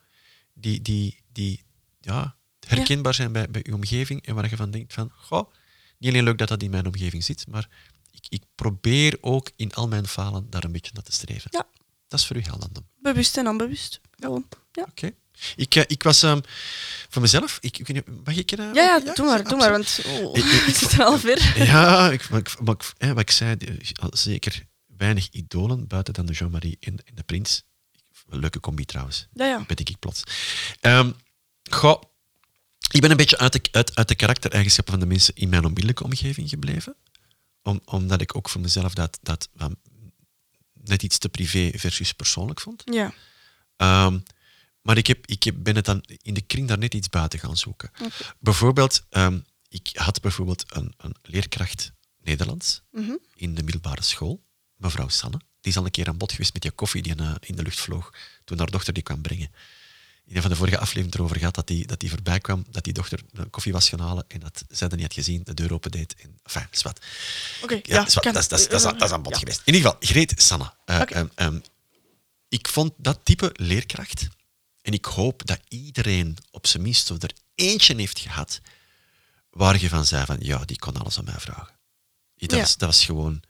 [0.52, 1.64] die, die, die
[2.00, 2.36] ja,
[2.70, 5.52] herkenbaar zijn bij, bij uw omgeving en waar je van denkt van, goh,
[5.98, 7.68] niet alleen leuk dat dat in mijn omgeving zit, maar
[8.12, 11.50] ik, ik probeer ook in al mijn falen daar een beetje naar te streven.
[11.52, 11.66] Ja.
[12.08, 12.86] Dat is voor u heldendom.
[12.98, 14.00] Bewust en onbewust.
[14.18, 14.48] Gewoon.
[14.72, 14.82] Ja.
[14.88, 15.10] Oké.
[15.56, 16.40] Ik, eh, ik was ehm,
[17.08, 18.52] voor mezelf, ik, ik, weet niet, mag ik...
[18.52, 21.18] eh, Ja, ja, doe maar, doe maar, want oh, Ik- ik- het zit er al
[21.18, 21.62] ver.
[21.64, 24.66] Ja, ik, maar ik, maar ik- hè, wat ik zei, eh, zeker
[24.96, 27.62] weinig idolen, buiten dan de Jean-Marie en, en de Prins.
[28.26, 29.64] Leuke combi trouwens, Ja, ja.
[29.66, 30.22] bedenk ik plots.
[30.80, 31.10] Ehm
[31.70, 32.02] goh,
[32.90, 35.64] ik ben een beetje uit de, uit, uit de karaktereigenschappen van de mensen in mijn
[35.64, 36.96] onmiddellijke omgeving gebleven.
[37.62, 39.76] Om, omdat ik ook voor mezelf dat, dat van
[40.82, 42.82] net iets te privé versus persoonlijk vond.
[42.84, 43.12] Ja,
[43.76, 44.18] Ehm,
[44.82, 47.38] maar ik, heb, ik heb, ben het dan in de kring daar net iets buiten
[47.38, 47.90] gaan zoeken.
[48.38, 49.38] Bijvoorbeeld, ehm,
[49.68, 53.12] ik had bijvoorbeeld een, een leerkracht Nederlands Mhm.
[53.34, 54.42] in de middelbare school,
[54.76, 55.36] mevrouw Sanne.
[55.60, 57.62] Die is al een keer aan bod geweest met die koffie die eh, in de
[57.62, 58.14] lucht vloog
[58.44, 59.50] toen haar dochter die kwam brengen.
[60.30, 62.84] In een van de vorige afleveringen erover gehad dat die, dat die voorbij kwam, dat
[62.84, 63.20] die dochter
[63.50, 66.14] koffie was gaan halen en dat zij dat niet had gezien, de deur opendeed.
[66.22, 67.04] En, enfin, zwart.
[67.62, 67.74] oké.
[67.74, 69.38] Ja, ja, zwart, kan- dat, is, dat, is, dat, is, dat is aan bod Ja.
[69.38, 69.62] geweest.
[69.64, 70.72] In ieder geval, Greet Sanne.
[70.84, 71.60] Eh, ehm, ehm,
[72.48, 74.28] ik vond dat type leerkracht,
[74.82, 78.60] en ik hoop dat iedereen op zijn minst zo er eentje heeft gehad,
[79.50, 81.74] waar je van zei van, ja, die kon alles aan mij vragen.
[82.36, 82.58] Dat, Ja.
[82.58, 83.42] was, dat was gewoon...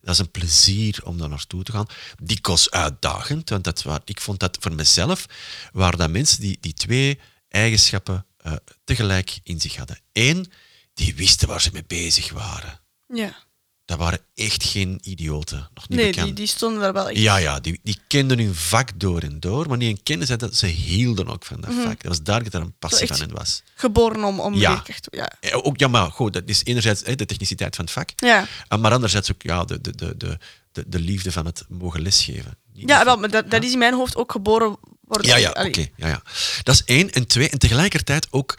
[0.00, 1.86] Dat is een plezier om daar naartoe te gaan.
[2.22, 5.26] Dikwijls uitdagend, want dat waar, ik vond dat voor mezelf
[5.72, 7.18] waren dat mensen die, die twee
[7.48, 8.52] eigenschappen eh,
[8.84, 10.00] tegelijk in zich hadden.
[10.12, 10.52] Eén,
[10.94, 12.80] die wisten waar ze mee bezig waren.
[13.06, 13.46] Ja.
[13.88, 16.26] Dat waren echt geen idioten, nog niet Nee, bekend.
[16.26, 17.18] die, die stonden daar wel echt.
[17.20, 20.56] Ja, ja die, die kenden hun vak door en door, maar niet kenden ze dat,
[20.56, 22.02] ze hielden ook van dat vak.
[22.02, 23.16] Dat was duidelijk dat er een passie Mhm.
[23.16, 23.62] Van hen was.
[23.74, 24.80] Geboren om, om Ja.
[24.82, 25.32] te ja.
[25.40, 28.46] Eh, Ook, ja, maar goed, dat is enerzijds hè, de techniciteit van het vak, Ja.
[28.68, 30.38] eh, maar anderzijds ook ja, de, de, de, de,
[30.72, 32.58] de, de liefde van het mogen lesgeven.
[32.72, 35.26] Niet Ja, wel, maar dat, dat is in mijn hoofd ook geboren worden.
[35.30, 35.86] Ja, ja, oké.
[35.96, 36.22] Ja, ja.
[36.62, 37.10] Dat is één.
[37.12, 38.58] En twee, en tegelijkertijd ook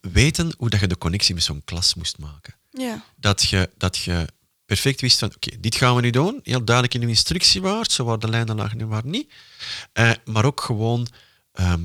[0.00, 2.54] weten hoe dat je de connectie met zo'n klas moest maken.
[2.70, 3.04] Ja.
[3.16, 4.26] dat je, dat je
[4.70, 6.40] perfect wist van, oké, dit gaan we nu doen.
[6.42, 9.32] Heel duidelijk in uw instructie waard, zo waar de lijnen lagen en waar niet.
[9.92, 11.06] Eh, maar ook gewoon
[11.52, 11.84] ehm,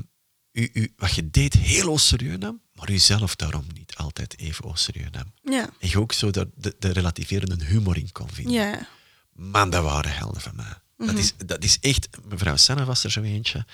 [0.52, 4.70] u, u, wat je deed heel serieus nam, maar u zelf daarom niet altijd even
[4.74, 5.32] serieus nam.
[5.42, 5.70] Ja.
[5.78, 8.52] En je ook zo de, de, de relativerende humor in kon vinden.
[8.52, 8.88] Ja.
[9.32, 10.74] Man, dat waren helden van mij.
[10.96, 11.06] Mhm.
[11.06, 12.08] dat, is, dat is echt...
[12.28, 13.66] Mevrouw Senna was er zo eentje.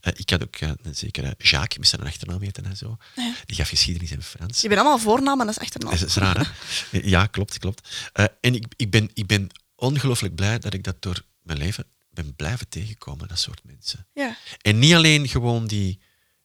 [0.00, 2.96] Eh, ik had ook eh, een zekere Jacques, met zijn achternaam heten en zo.
[3.16, 3.34] Ja.
[3.46, 4.60] Die gaf geschiedenis in Frans.
[4.60, 5.90] Je bent allemaal voornaam en dat is achternaam.
[5.90, 6.54] Dat is raar,
[6.90, 6.98] hè?
[7.02, 8.08] Ja, klopt, klopt.
[8.12, 11.84] Eh, en ik, ik, ben, ik ben ongelooflijk blij dat ik dat door mijn leven
[12.10, 14.06] ben blijven tegenkomen, dat soort mensen.
[14.14, 14.36] Ja.
[14.60, 16.00] En niet alleen gewoon die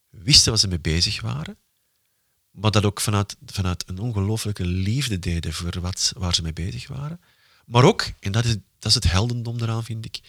[0.09, 1.57] wisten waar ze mee bezig waren,
[2.51, 6.87] maar dat ook vanuit, vanuit een ongelooflijke liefde deden voor wat, waar ze mee bezig
[6.87, 7.19] waren.
[7.65, 8.55] Maar ook, en dat is,
[8.85, 10.19] dat is het heldendom eraan, vind ik,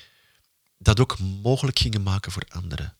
[0.78, 2.96] dat ook mogelijk gingen maken voor anderen.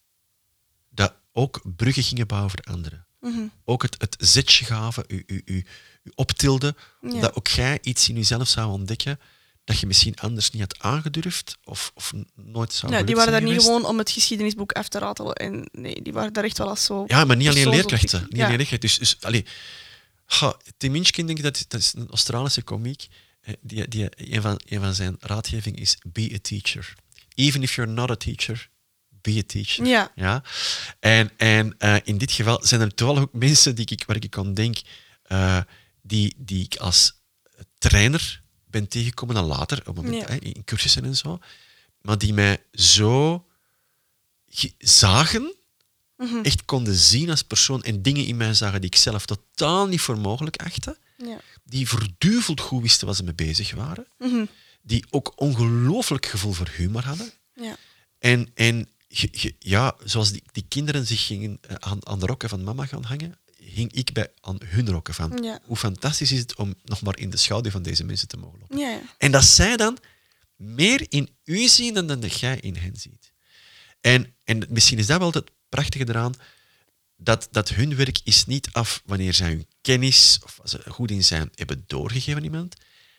[0.90, 3.46] Dat ook bruggen gingen bouwen voor anderen Mhm.
[3.64, 5.66] ook het, het zetje gaven, u, u, u,
[6.02, 7.08] u optilden, Ja.
[7.10, 9.20] omdat ook jij iets in jezelf zou ontdekken
[9.64, 13.42] dat je misschien anders niet had aangedurfd of, of nooit zou Ja, die waren daar
[13.42, 15.32] niet gewoon om het geschiedenisboek af te ratelen.
[15.34, 17.04] En nee, die waren daar echt wel als zo.
[17.06, 18.20] Ja, maar niet alleen leerkrachten.
[18.28, 18.44] Niet Ja.
[18.44, 18.88] alleen leerkrachten.
[18.88, 19.46] Dus, dus allee,
[20.24, 23.06] ha, Tim Minchin, denk ik, dat, dat is een Australische komiek.
[23.60, 26.94] Die, die, een, van, een van zijn raadgevingen is be a teacher.
[27.34, 28.68] Even if you're not a teacher,
[29.08, 29.86] be a teacher.
[29.86, 30.12] Ja.
[30.14, 30.42] Ja?
[31.00, 34.36] En, en eh, in dit geval zijn er toevallig ook mensen die ik, waar ik
[34.38, 34.76] aan denk,
[35.22, 35.60] eh,
[36.02, 37.12] die, die ik als
[37.78, 40.34] trainer ben tegengekomen, dan later, op het moment, Ja.
[40.34, 41.38] hè, in cursussen en zo,
[42.00, 43.46] maar die mij zo
[44.46, 45.54] ge- zagen,
[46.16, 46.36] Mhm.
[46.42, 50.00] echt konden zien als persoon en dingen in mij zagen die ik zelf totaal niet
[50.00, 51.40] voor mogelijk achtte, Ja.
[51.68, 54.44] Die verduveld goed wisten waar ze mee bezig waren, Mhm.
[54.82, 57.30] die ook ongelooflijk gevoel voor humor hadden.
[57.54, 57.76] Ja.
[58.18, 58.88] En, en
[59.58, 63.04] ja, zoals die, die kinderen zich gingen eh, aan, aan de rokken van mama gaan
[63.04, 65.38] hangen, hing ik bij aan hun rokken van.
[65.42, 65.60] Ja.
[65.64, 68.58] Hoe fantastisch is het om nog maar in de schaduw van deze mensen te mogen
[68.60, 68.78] lopen.
[68.78, 69.00] Ja, ja.
[69.18, 69.98] En dat zij dan
[70.56, 73.32] meer in u zien dan dat jij in hen ziet.
[74.00, 76.34] En, en misschien is dat wel het prachtige eraan,
[77.16, 81.10] dat, dat hun werk is niet af wanneer zij hun kennis, of als ze goed
[81.10, 82.76] in zijn, hebben doorgegeven aan iemand.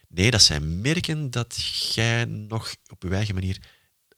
[0.07, 1.55] Nee, dat zij merken dat
[1.93, 3.57] jij nog op je eigen manier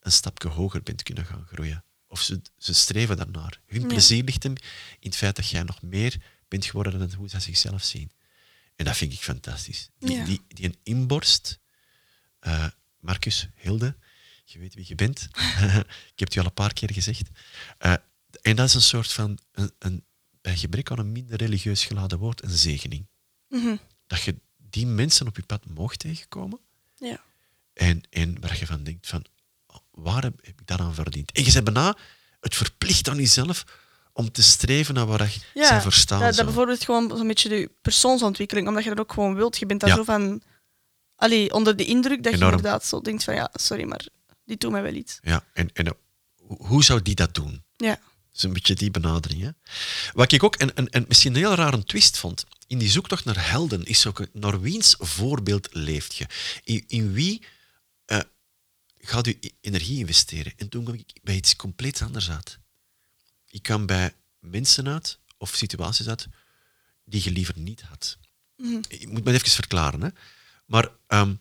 [0.00, 1.84] een stapje hoger bent kunnen gaan groeien.
[2.08, 3.60] Of ze, ze streven daarnaar.
[3.66, 3.86] Hun Ja.
[3.86, 4.54] plezier ligt hem
[4.98, 6.16] in het feit dat jij nog meer
[6.48, 8.10] bent geworden dan hoe zij zichzelf zien.
[8.76, 9.88] En dat vind ik fantastisch.
[9.98, 10.24] Die, Ja.
[10.24, 11.58] die, die een inborst,
[12.38, 12.66] eh,
[13.00, 13.96] Marcus, Hilde,
[14.44, 15.28] je weet wie je bent.
[16.12, 17.28] ik heb het je al een paar keer gezegd.
[17.78, 17.94] Eh,
[18.42, 20.04] en dat is een soort van, een, een,
[20.40, 23.06] bij gebrek aan een minder religieus geladen woord, een zegening.
[23.48, 23.76] Mhm.
[24.06, 26.60] Dat je die mensen op je pad mocht tegenkomen
[26.96, 27.20] Ja.
[27.72, 29.24] en, en waar je van denkt van,
[29.90, 31.32] waar heb heb ik dat aan verdiend?
[31.32, 31.96] En je bent bijna
[32.40, 33.64] het verplicht aan jezelf
[34.12, 37.70] om te streven naar waar je Ja, verstaan dat, dat bijvoorbeeld gewoon zo'n beetje de
[37.82, 39.58] persoonsontwikkeling, omdat je dat ook gewoon wilt.
[39.58, 39.96] Je bent daar Ja.
[39.96, 40.42] zo van...
[41.16, 42.50] Allee, onder de indruk dat Enorm.
[42.50, 44.06] je inderdaad zo denkt van ja, sorry, maar
[44.44, 45.18] die doet mij wel iets.
[45.22, 45.92] Ja, en, en eh,
[46.58, 47.64] hoe zou die dat doen?
[47.76, 48.00] Ja.
[48.40, 49.42] Is een beetje die benadering.
[49.42, 49.50] Hè?
[50.12, 53.24] Wat ik ook een, een, een, misschien een heel rare twist vond, in die zoektocht
[53.24, 56.26] naar helden, is ook naar wiens voorbeeld leeft je?
[56.64, 57.42] In, in wie
[58.04, 58.20] eh,
[58.98, 60.52] gaat u energie investeren?
[60.56, 62.58] En toen kwam ik bij iets compleet anders uit.
[63.48, 66.26] Ik kwam bij mensen uit, of situaties uit,
[67.04, 68.18] die je liever niet had.
[68.88, 70.02] Ik moet me even verklaren.
[70.02, 70.08] Hè?
[70.66, 71.34] Maar ehm,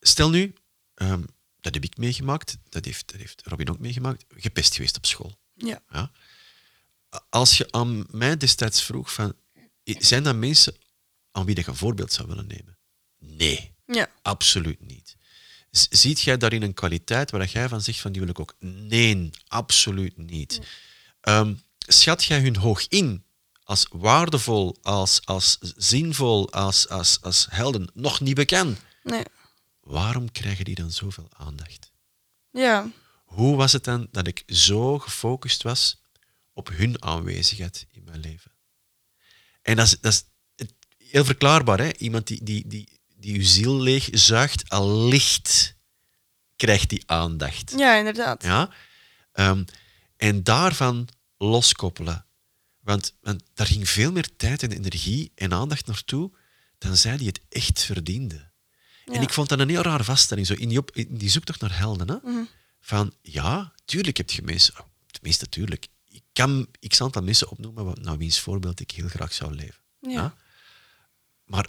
[0.00, 0.54] stel nu,
[0.94, 1.22] ehm,
[1.60, 5.38] dat heb ik meegemaakt, dat heeft, dat heeft Robin ook meegemaakt, gepest geweest op school.
[5.58, 5.82] Ja.
[5.90, 6.10] Ja.
[7.30, 9.34] Als je aan mij destijds vroeg van,
[9.84, 10.76] zijn dat mensen
[11.32, 12.76] aan wie je een voorbeeld zou willen nemen?
[13.18, 14.08] Nee, Ja.
[14.22, 15.16] absoluut niet.
[15.70, 18.54] Ziet jij daarin een kwaliteit waar jij van zegt van die wil ik ook?
[18.60, 20.60] Nee, absoluut niet.
[21.20, 23.24] Ehm, schat jij hun hoog in
[23.62, 27.90] als waardevol, als, als zinvol, als, als, als helden?
[27.94, 28.78] Nog niet bekend.
[29.02, 29.22] Nee.
[29.80, 31.90] Waarom krijgen die dan zoveel aandacht?
[32.50, 32.90] Ja.
[33.28, 36.00] Hoe was het dan dat ik zo gefocust was
[36.52, 38.50] op hun aanwezigheid in mijn leven?
[39.62, 40.24] En dat is, dat is
[40.56, 40.74] het-
[41.10, 41.78] heel verklaarbaar.
[41.78, 41.92] Hè?
[41.96, 45.74] Iemand die, die, die, die uw ziel leeg zuigt, allicht
[46.56, 47.74] krijgt die aandacht.
[47.76, 48.42] Ja, inderdaad.
[48.42, 48.74] Ja?
[49.32, 49.64] Ehm,
[50.16, 52.26] en daarvan loskoppelen.
[52.80, 56.30] Want, want daar ging veel meer tijd en energie en aandacht naartoe
[56.78, 58.52] dan zij die het echt verdienden.
[59.04, 61.60] En ik vond dat een heel rare vaststelling, zo in, die op, in die zoektocht
[61.60, 62.08] naar helden.
[62.08, 62.16] Hè?
[62.30, 62.42] Mhm.
[62.80, 65.86] Van ja, tuurlijk heb je mensen, oh, tenminste, tuurlijk.
[66.08, 69.82] Ik kan x aantal mensen opnoemen wat- naar wiens voorbeeld ik heel graag zou leven.
[70.00, 70.34] Ja.
[71.44, 71.66] Maar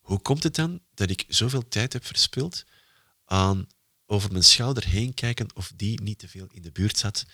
[0.00, 2.64] hoe komt het dan dat ik zoveel tijd heb verspild
[3.24, 3.66] aan
[4.06, 7.26] over mijn schouder heen kijken of die niet te veel in de buurt zat?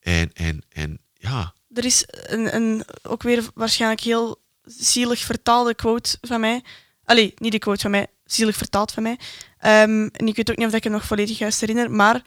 [0.00, 6.18] En, en, en ja, Er is een, een ook weer waarschijnlijk heel zielig vertaalde quote
[6.20, 6.64] van mij.
[7.04, 9.18] Allee, niet de quote van mij, zielig vertaald van mij.
[9.58, 12.22] Ehm, en ik weet ook niet of ik hem nog volledig juist herinner, maar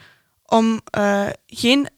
[0.50, 1.90] om eh, geen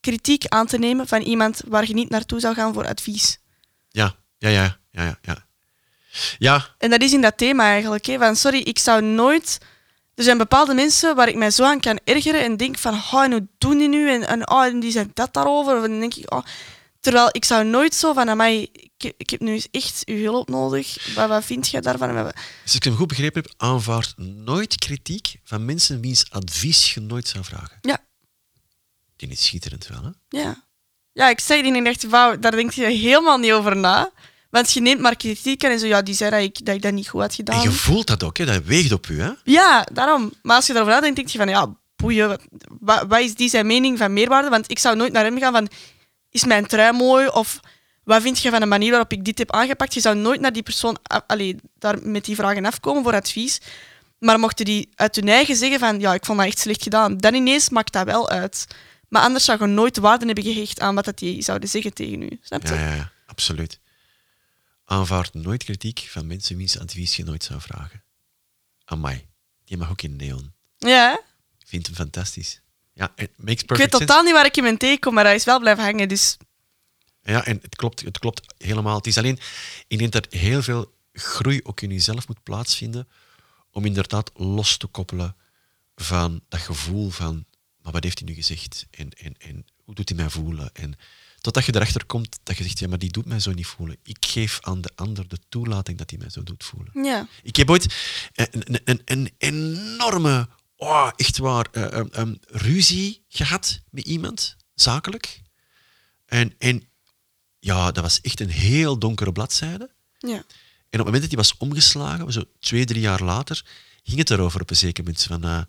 [0.00, 3.38] kritiek aan te nemen van iemand waar je niet naartoe zou gaan voor advies.
[3.90, 5.18] ja, ja, ja, ja, ja.
[5.22, 5.44] Ja,
[6.38, 8.06] ja En dat is in dat thema eigenlijk.
[8.06, 9.58] Hè, van sorry, ik zou nooit.
[10.14, 13.22] Er zijn bepaalde mensen waar ik mij zo aan kan ergeren en denk van, oh,
[13.22, 14.10] en hoe doen die nu?
[14.10, 15.74] En, en, oh, en die zijn dat daarover.
[15.74, 16.44] En dan denk ik, oh.
[17.00, 20.48] Terwijl ik zou nooit zo van, mij, ik, ik heb nu eens echt uw hulp
[20.48, 21.14] nodig.
[21.14, 22.08] Wat, wat vind jij daarvan?
[22.08, 26.94] En wat- als ik hem goed begrepen heb, aanvaard nooit kritiek van mensen wiens advies
[26.94, 27.78] je nooit zou vragen.
[27.80, 27.98] Ja,
[29.16, 30.38] Die is schitterend wel, hè?
[30.40, 30.68] ja.
[31.12, 34.10] Ja, ik zei die en ik dacht, wauw, daar denk je helemaal niet over na.
[34.50, 36.92] Want je neemt maar kritiek en zo, ja, die zei dat ik dat, ik dat
[36.92, 37.62] niet goed had En gedaan.
[37.62, 38.44] je voelt dat ook, hè?
[38.44, 39.20] dat weegt op u.
[39.20, 39.30] Hè?
[39.44, 40.32] Ja, daarom.
[40.42, 42.40] Maar als je daarover nadenkt, denk je van ja, boeien,
[42.80, 44.48] wat, wat is die zijn mening van meerwaarde?
[44.48, 45.68] Want ik zou nooit naar hem gaan van
[46.30, 47.60] is mijn trui mooi of
[48.04, 49.94] wat vind je van de manier waarop ik dit heb aangepakt?
[49.94, 53.60] Je zou nooit naar die persoon allee, daar met die vragen afkomen voor advies.
[54.18, 57.18] Maar mochten die uit hun eigen zeggen van ja, ik vond dat echt slecht gedaan,
[57.18, 58.66] dan ineens maakt dat wel uit.
[59.08, 62.22] Maar anders zou je nooit waarde hebben gehecht aan wat dat die zouden zeggen tegen
[62.22, 62.38] u.
[62.42, 62.74] Snap je?
[62.74, 63.80] Ja, ja, ja, absoluut.
[64.84, 68.02] Aanvaard nooit kritiek van mensen wiens advies je nooit zou vragen.
[68.84, 69.26] Amai,
[69.64, 70.52] die mag ook in neon.
[70.78, 71.20] Ja?
[71.58, 72.59] Ik vind hem fantastisch.
[73.00, 73.98] Ja, it makes ik weet sense.
[73.98, 76.08] totaal niet waar ik hem in tegenkom, maar hij is wel blijven hangen.
[76.08, 76.36] Dus
[77.22, 78.96] Ja, en het klopt, het klopt helemaal.
[78.96, 79.38] Het is alleen,
[79.86, 83.08] ik denk dat heel veel groei ook in jezelf moet plaatsvinden
[83.70, 85.36] om inderdaad los te koppelen
[85.96, 87.44] van dat gevoel van,
[87.82, 88.86] maar wat heeft hij nu gezegd?
[88.90, 90.70] En, en, en hoe doet hij mij voelen?
[90.72, 90.94] En
[91.40, 93.96] totdat je erachter komt dat je zegt, ja, maar die doet mij zo niet voelen.
[94.02, 97.04] Ik geef aan de ander de toelating dat hij mij zo doet voelen.
[97.04, 97.28] Ja.
[97.42, 97.94] Ik heb ooit
[98.34, 100.48] een, een, een enorme,
[100.80, 105.40] oh, echt waar, eh, ruzie gehad met iemand, zakelijk.
[106.26, 106.82] En, en
[107.58, 109.90] ja, dat was echt een heel donkere bladzijde.
[110.18, 110.28] Ja.
[110.90, 113.64] En op het moment dat die was omgeslagen, zo twee, drie jaar later,
[114.02, 115.22] ging het erover op een zeker moment.
[115.22, 115.62] Van, eh,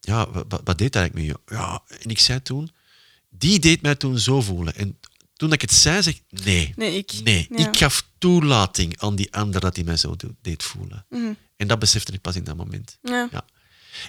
[0.00, 1.54] ja, wat, wat deed dat eigenlijk met je?
[1.54, 2.70] Ja, en ik zei toen,
[3.28, 4.74] die deed mij toen zo voelen.
[4.74, 4.98] En
[5.36, 6.72] toen ik het zei, zeg ik, nee.
[6.76, 7.12] Nee, ik.
[7.24, 7.68] Nee, Ja.
[7.68, 11.06] ik gaf toelating aan die ander dat hij mij zo deed voelen.
[11.08, 11.32] Mhm.
[11.56, 12.98] En dat besefte ik pas in dat moment.
[13.02, 13.28] Ja.
[13.30, 13.44] Ja.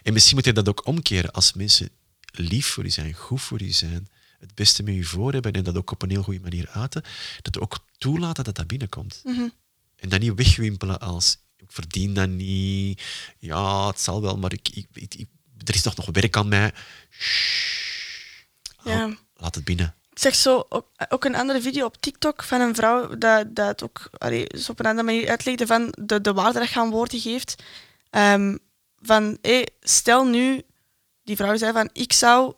[0.04, 1.90] En misschien moet je dat ook omkeren als mensen
[2.32, 4.08] lief voor je zijn, goed voor je zijn,
[4.40, 7.04] het beste met je voor hebben en dat ook op een heel goede manier uiten,
[7.42, 9.22] dat ook toelaten dat dat binnenkomt.
[9.24, 9.48] Mhm.
[9.96, 13.02] En dat niet wegwimpelen als ik verdien dat niet,
[13.40, 15.30] ja, het zal wel, maar ik, ik, ik- ik-
[15.66, 16.74] er is nog nog werk aan mij.
[18.84, 19.16] Ja.
[19.36, 19.96] Laat het binnen.
[20.12, 23.84] Ik zeg zo ook, ook een andere video op TikTok van een vrouw dat, dat
[23.84, 26.90] ook allee, zo op een andere manier uitlegde van de, de waarde dat je aan
[26.90, 27.64] woorden geeft.
[28.10, 28.58] Ehm,
[29.02, 30.62] van, hé, stel nu,
[31.24, 32.54] die vrouw zei van, ik zou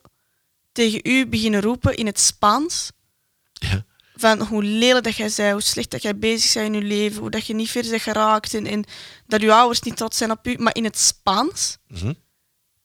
[0.72, 2.92] tegen u beginnen roepen in het Spaans
[3.54, 3.86] Ja.
[4.16, 7.22] van hoe lelijk dat jij zei, hoe slecht dat jij bezig bent in je leven,
[7.22, 8.84] hoe dat je niet ver bent geraakt en, en
[9.28, 11.78] dat je ouders niet trots zijn op u, maar in het Spaans.
[11.88, 12.14] Mhm.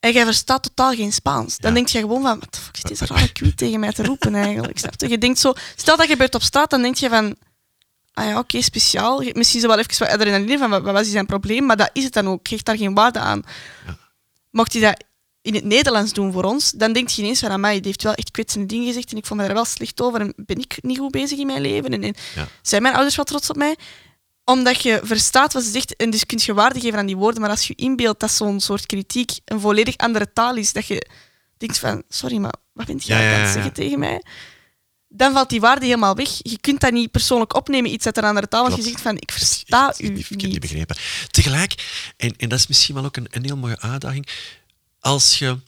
[0.01, 1.57] En jij verstaat totaal geen Spaans.
[1.57, 1.77] Dan Ja.
[1.77, 4.35] denk je gewoon van, wat de fuck is deze rare kwiet tegen mij te roepen
[4.35, 4.79] eigenlijk?
[4.79, 5.09] Snap je?
[5.09, 7.37] Je denkt zo, stel dat gebeurt op straat, dan denk je van,
[8.19, 9.23] ah ja, oké, speciaal.
[9.33, 11.67] Misschien zo wel even wat adrenaline van, wat, was zijn probleem?
[11.67, 12.49] Maar dat is het dan ook.
[12.49, 13.43] Geeft daar geen waarde aan.
[13.87, 13.99] Ja.
[14.51, 15.05] Mocht hij dat
[15.43, 18.15] in het Nederlands doen voor ons, dan denk je ineens van, amai, die heeft wel
[18.15, 20.79] echt kwetsende dingen gezegd en ik voel me daar wel slecht over en ben ik
[20.81, 21.91] niet goed bezig in mijn leven?
[21.91, 22.49] En, en Ja.
[22.63, 23.77] zijn mijn ouders wel trots op mij?
[24.45, 27.41] Omdat je verstaat wat ze zegt en dus kun je waarde geven aan die woorden.
[27.41, 31.07] Maar als je inbeeldt dat zo'n soort kritiek een volledig andere taal is, dat je
[31.57, 34.23] denkt van, sorry, maar wat bent jij Ja, aan het zeggen tegen mij?
[35.19, 36.29] Dan valt die waarde helemaal weg.
[36.43, 39.17] Je kunt dat niet persoonlijk opnemen, iets uit een andere taal, want je zegt van,
[39.17, 40.51] ik versta u niet verkeerd niet.
[40.53, 40.97] niet begrepen.
[41.31, 41.75] Tegelijk,
[42.17, 44.29] en, en dat is misschien wel ook een, een heel mooie uitdaging,
[45.01, 45.59] als je...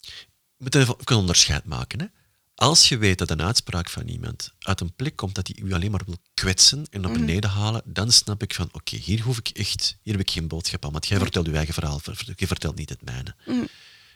[0.00, 2.00] Je moet even een onderscheid maken.
[2.00, 2.06] Hè?
[2.54, 5.72] Als je weet dat een uitspraak van iemand uit een plek komt dat hij u
[5.72, 7.20] alleen maar wil kwetsen en naar Mhm.
[7.20, 10.48] beneden halen, dan snap ik van, oké, hier hoef ik echt, hier heb ik geen
[10.48, 13.34] boodschap aan, want jij vertelt je eigen verhaal, ver- je vertelt niet het mijne.
[13.46, 13.64] Mhm.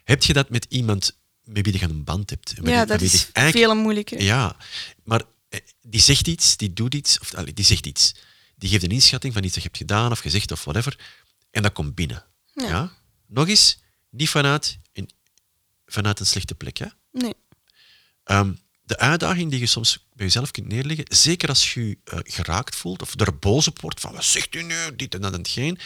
[0.05, 1.17] Heb je dat met iemand
[1.47, 2.55] met wie je een band hebt?
[2.63, 4.23] Ja, dat is je eigenlijk veel moeilijker.
[4.23, 4.57] ja,
[5.05, 8.15] maar eh, die zegt iets, die doet iets, of die zegt iets.
[8.57, 10.99] Die geeft een inschatting van iets dat je hebt gedaan of gezegd of whatever,
[11.51, 12.25] en dat komt binnen.
[12.55, 12.69] Ja.
[12.69, 12.93] Ja.
[13.27, 13.79] Nog eens,
[14.11, 15.11] niet vanuit een,
[15.87, 16.79] vanuit een slechte plek.
[16.79, 16.87] Hè?
[17.13, 17.35] Nee.
[18.25, 22.19] Ehm, de uitdaging die je soms bij jezelf kunt neerleggen, zeker als je je eh,
[22.23, 25.33] geraakt voelt of er boos op wordt van wat zegt u nu, dit en dat
[25.33, 25.79] en hetgeen,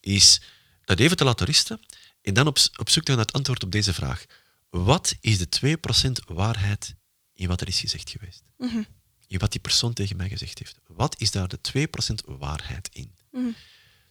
[0.00, 0.40] is
[0.84, 1.80] dat even te laten rusten
[2.22, 4.24] en dan op, op zoek naar het antwoord op deze vraag.
[4.70, 6.94] Wat is de 2% waarheid
[7.32, 8.42] in wat er is gezegd geweest?
[8.58, 8.82] Mhm.
[9.26, 10.78] In wat die persoon tegen mij gezegd heeft.
[10.86, 13.14] Wat is daar de 2% waarheid in?
[13.30, 13.50] Mhm.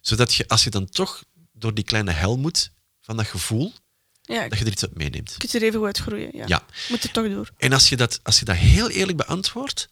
[0.00, 3.72] Zodat je, als je dan toch door die kleine hel moet van dat gevoel,
[4.22, 5.30] Ja, dat je er iets uit meeneemt.
[5.30, 6.36] je kunt er even goed uit groeien.
[6.36, 6.44] Ja.
[6.46, 6.66] Ja.
[6.88, 7.50] Moet het toch door.
[7.56, 9.88] En als je, dat, als je dat heel eerlijk beantwoordt,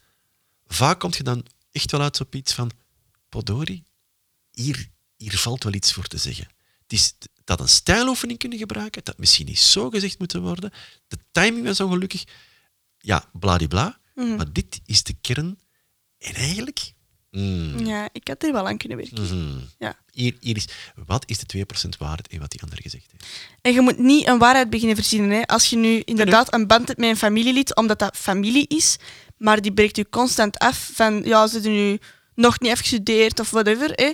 [0.67, 2.71] vaak kom je dan echt wel uit op iets van,
[3.29, 3.83] Podori,
[4.51, 6.47] hier, hier valt wel iets voor te zeggen.
[6.83, 7.13] Het is
[7.49, 10.71] dat een stijloefening kunnen gebruiken, dat misschien niet zo gezegd moeten worden,
[11.07, 12.23] de timing was ongelukkig,
[12.97, 14.35] ja, bladibla, Mhm.
[14.35, 15.59] maar dit is de kern.
[16.17, 16.93] En eigenlijk,
[17.31, 19.23] mm, Ja, ik had er wel aan kunnen werken.
[19.23, 19.59] mhm.
[19.77, 19.97] Ja.
[20.11, 20.65] hier, hier is,
[21.05, 23.25] wat is de 2% waarheid in wat die ander gezegd heeft?
[23.61, 25.29] En je moet niet een waarheid beginnen verzinnen.
[25.31, 25.47] Hè.
[25.47, 28.97] Als je nu inderdaad een band hebt met een familielid, omdat dat familie is,
[29.37, 31.99] maar die breekt je constant af van, ja, ze hebben nu
[32.35, 34.11] nog niet afgestudeerd of whatever, hè,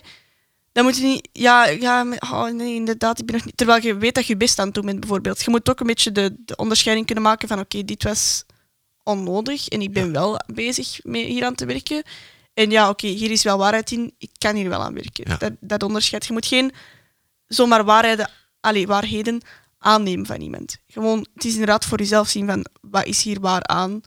[0.76, 3.58] dan moet je niet, ja, ja oh, nee, inderdaad, ik ben nog niet...
[3.58, 5.42] Terwijl je weet dat je je best aan het doen bent, bijvoorbeeld.
[5.42, 8.46] Je moet ook een beetje de, de onderscheiding kunnen maken van, oké, dit was
[9.04, 12.04] onnodig en ik ben wel bezig mee hier aan te werken.
[12.54, 15.24] En ja, oké, hier is wel waarheid in, ik kan hier wel aan werken.
[15.28, 15.38] Ja.
[15.38, 16.26] Dat, dat onderscheid.
[16.26, 16.72] Je moet geen
[17.48, 19.42] zomaar waarheden, allee, waarheden
[19.78, 20.78] aannemen van iemand.
[20.88, 24.02] Gewoon, het is inderdaad voor jezelf zien van, wat is hier waar aan?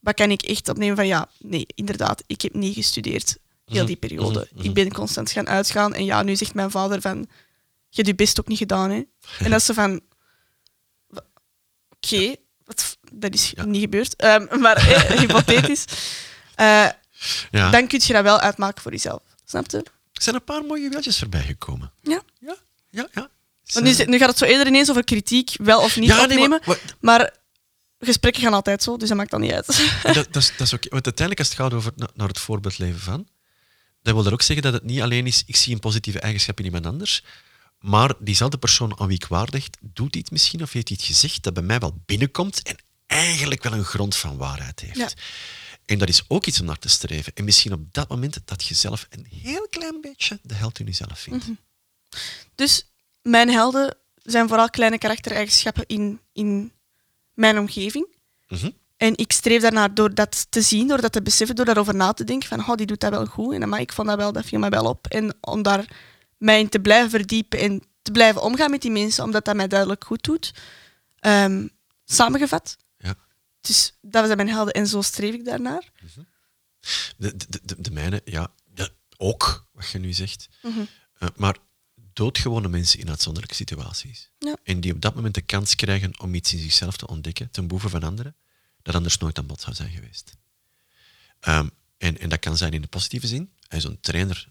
[0.00, 3.96] Wat kan ik echt opnemen van, ja, nee, inderdaad, ik heb niet gestudeerd heel die
[3.96, 4.48] periode.
[4.50, 4.68] mhm, mhm.
[4.68, 7.18] Ik ben constant gaan uitgaan en ja, nu zegt mijn vader van,
[7.88, 9.02] je hebt je best ook niet gedaan, hè.
[9.38, 10.00] En dat zo van,
[11.90, 12.34] oké,
[13.12, 13.64] dat is Ja.
[13.64, 15.84] niet gebeurd, Ehm, maar eh, hypothetisch.
[16.54, 16.88] Eh,
[17.50, 17.70] Ja.
[17.70, 19.22] dan kun je dat wel uitmaken voor jezelf.
[19.44, 19.76] Snap je?
[20.12, 21.92] Er zijn een paar mooie wieltjes voorbij gekomen.
[22.02, 22.22] Ja.
[22.40, 22.56] Ja,
[22.90, 23.28] ja, ja.
[23.72, 26.60] Want nu, gaat het zo eerder ineens over kritiek, wel of niet Ja, nee, opnemen.
[26.66, 27.34] maar- maar,
[27.98, 29.66] gesprekken gaan altijd zo, dus dat maakt dan niet uit.
[30.02, 30.88] Dat, dat is, dat is oké.
[30.88, 33.28] Want uiteindelijk, als het gaat over na- naar het voorbeeldleven van,
[34.04, 36.58] dan wil dat ook zeggen dat het niet alleen is, ik zie een positieve eigenschap
[36.58, 37.24] in iemand anders,
[37.78, 41.54] maar diezelfde persoon aan wie ik hecht, doet iets misschien of heeft iets gezegd dat
[41.54, 42.76] bij mij wel binnenkomt en
[43.06, 44.96] eigenlijk wel een grond van waarheid heeft.
[44.96, 45.08] Ja.
[45.84, 47.32] En dat is ook iets om naar te streven.
[47.34, 50.86] En misschien op dat moment dat je zelf een heel klein beetje de held in
[50.86, 51.46] jezelf vindt.
[52.54, 52.86] Dus
[53.22, 56.72] mijn helden zijn vooral kleine karaktereigenschappen in, in
[57.34, 58.06] mijn omgeving.
[58.48, 58.70] Mhm.
[59.04, 62.12] En ik streef daarnaar door dat te zien, door dat te beseffen, door daarover na
[62.12, 63.54] te denken van oh, die doet dat wel goed.
[63.54, 65.06] En amai, ik vond dat wel, dat viel mij wel op.
[65.06, 65.84] En om daar
[66.38, 69.68] mij in te blijven verdiepen en te blijven omgaan met die mensen, omdat dat mij
[69.68, 70.54] duidelijk goed doet.
[71.18, 71.68] Ehm,
[72.04, 72.76] samengevat.
[72.96, 73.14] Ja.
[73.60, 75.90] Dus dat zijn mijn helden en zo streef ik daarnaar.
[77.16, 80.48] De, de, de, de mijne, ja, ja, ook, wat je nu zegt.
[80.62, 80.84] Mhm.
[81.18, 81.56] Eh, maar
[82.12, 84.30] doodgewone mensen in uitzonderlijke situaties.
[84.38, 84.56] Ja.
[84.62, 87.66] En die op dat moment de kans krijgen om iets in zichzelf te ontdekken, ten
[87.66, 88.36] behoeve van anderen,
[88.84, 90.36] dat anders nooit aan bod zou zijn geweest.
[91.40, 91.68] Ehm,
[91.98, 93.52] en, en dat kan zijn in de positieve zin.
[93.68, 94.48] En zo'n trainer,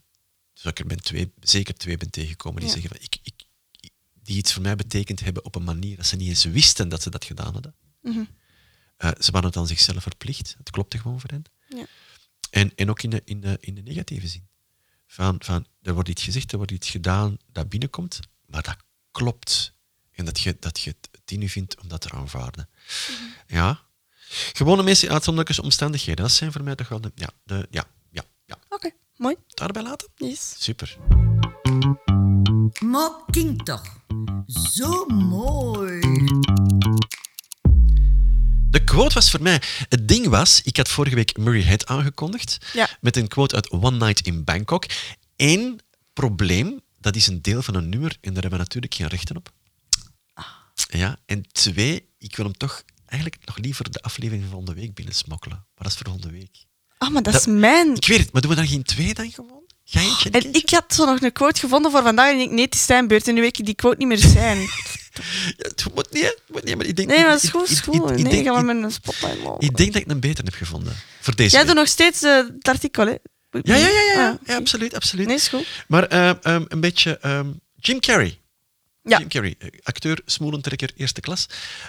[0.53, 2.75] zou ik er ben twee, zeker twee ben tegengekomen, die Ja.
[2.75, 3.43] zeggen van, ik, ik,
[4.13, 7.01] die iets voor mij betekend hebben op een manier dat ze niet eens wisten dat
[7.01, 7.75] ze dat gedaan hadden.
[8.01, 8.23] Mhm.
[8.97, 10.55] Eh, ze waren het aan zichzelf verplicht.
[10.57, 11.43] Het klopte gewoon voor hen.
[11.69, 11.85] Ja.
[12.49, 14.47] En, en ook in de, in, de, in de negatieve zin.
[15.07, 18.77] Van, van, er wordt iets gezegd, er wordt iets gedaan dat binnenkomt, maar dat
[19.11, 19.73] klopt.
[20.11, 22.69] En dat je, dat je het in je vindt om dat te aanvaarden.
[23.47, 23.81] Ja.
[24.53, 27.11] Gewone mensen uitzonderlijke omstandigheden, dat zijn voor mij toch wel de...
[27.15, 28.57] Ja, de, ja, ja, ja.
[28.69, 29.35] Oké, mooi.
[29.47, 30.07] Daarbij laten?
[30.15, 30.55] Yes.
[30.57, 30.97] Super.
[32.85, 33.83] Maar kind toch.
[34.73, 35.99] Zo mooi.
[38.69, 39.61] De quote was voor mij...
[39.89, 42.57] Het ding was, ik had vorige week Murray Head aangekondigd.
[42.73, 42.89] Ja.
[43.01, 44.85] Met een quote uit One Night in Bangkok.
[45.35, 45.79] Eén
[46.13, 49.37] probleem, dat is een deel van een nummer en daar hebben we natuurlijk geen rechten
[49.37, 49.51] op.
[50.89, 54.93] Ja, en twee, ik wil hem toch eigenlijk nog liever de aflevering van volgende week
[54.93, 55.57] binnensmokkelen.
[55.57, 56.65] Maar dat is voor volgende week.
[56.97, 57.95] Ah, maar dat, Dat- is mijn...
[57.95, 59.61] Ik weet het, maar doen we dan geen twee dan gewoon?
[59.85, 60.29] Ga je eentje?
[60.29, 62.85] En ik had zo nog een quote gevonden voor vandaag en ik nee, het is
[62.85, 64.57] zijn beurt en nu weet ik die quote niet meer zijn.
[65.57, 66.27] Ja, het moet niet, hè.
[66.27, 67.07] Het moet niet, maar ik denk...
[67.07, 67.95] Nee, maar dat is ik- goed, is ik- goed.
[68.09, 69.67] ik- ik Nee, denk- gaan we ik- met een spotlight lopen.
[69.67, 70.95] Ik denk dat ik een beter heb gevonden.
[71.21, 73.11] Voor deze Jij doet nog steeds eh, het artikel, hè?
[73.11, 73.19] Ja,
[73.61, 74.39] ja, ja, ja, ja.
[74.47, 75.27] Ah, absoluut, absoluut.
[75.27, 75.65] Nee, is goed.
[75.87, 78.39] Maar eh, ehm, een beetje ehm, Jim Carrey.
[79.03, 79.17] Ja.
[79.19, 81.45] Jim Carrey, eh, acteur, smoelentrekker, eerste klas,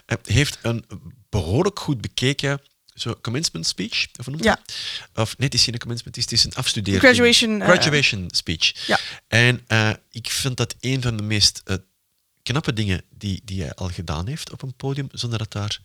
[0.06, 0.84] eh, heeft een
[1.28, 2.60] behoorlijk goed bekeken
[2.94, 4.60] zo commencement speech, of hoe noem je Ja.
[4.64, 4.74] dat?
[5.14, 6.98] Of nee, het is geen commencement, het is een afstudeer.
[6.98, 8.86] Graduation, eh, Graduation speech.
[8.86, 8.98] Ja.
[9.28, 9.64] En
[10.10, 11.62] ik vind dat een van de meest
[12.42, 15.80] knappe dingen die, die hij al gedaan heeft op een podium, zonder dat daar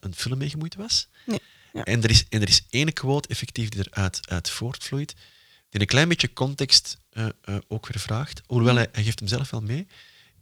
[0.00, 1.08] een film mee gemoeid was.
[1.26, 1.40] Nee.
[1.72, 1.84] Ja.
[1.84, 5.14] En er is, en er is één quote effectief die eruit uit voortvloeit,
[5.70, 6.98] die een klein beetje context
[7.68, 8.40] ook weer vraagt.
[8.46, 9.86] Hoewel hij, hij geeft hem zelf wel mee,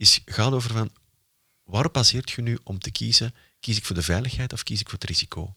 [0.00, 0.92] is, gaat over van
[1.64, 3.34] waarop baseert je nu om te kiezen?
[3.60, 5.54] Kies ik voor de veiligheid of kies ik voor het risico?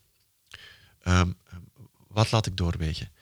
[1.00, 1.60] Ehm, ehm,
[2.08, 3.12] wat laat ik doorwegen?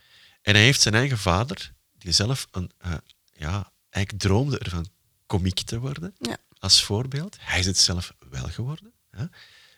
[0.43, 2.95] En hij heeft zijn eigen vader, die zelf een, eh,
[3.33, 4.87] ja, eigenlijk droomde ervan
[5.27, 6.37] komiek te worden, Ja.
[6.59, 7.37] als voorbeeld.
[7.41, 8.93] Hij is het zelf wel geworden.
[9.11, 9.25] Hè?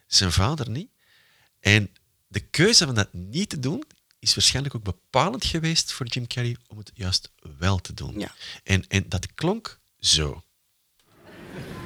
[0.06, 0.90] Zijn vader niet.
[1.60, 1.90] En
[2.26, 3.84] de keuze van dat niet te doen
[4.18, 8.18] is waarschijnlijk ook bepalend geweest voor Jim Carrey om het juist wel te doen.
[8.18, 8.34] Ja.
[8.62, 10.44] En, en dat klonk zo.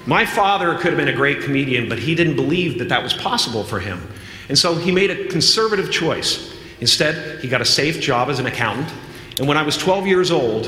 [0.07, 3.13] My father could have been a great comedian, but he didn't believe that that was
[3.13, 4.01] possible for him.
[4.49, 6.55] And so he made a conservative choice.
[6.81, 8.91] Instead, he got a safe job as an accountant.
[9.39, 10.67] And when I was 12 years old,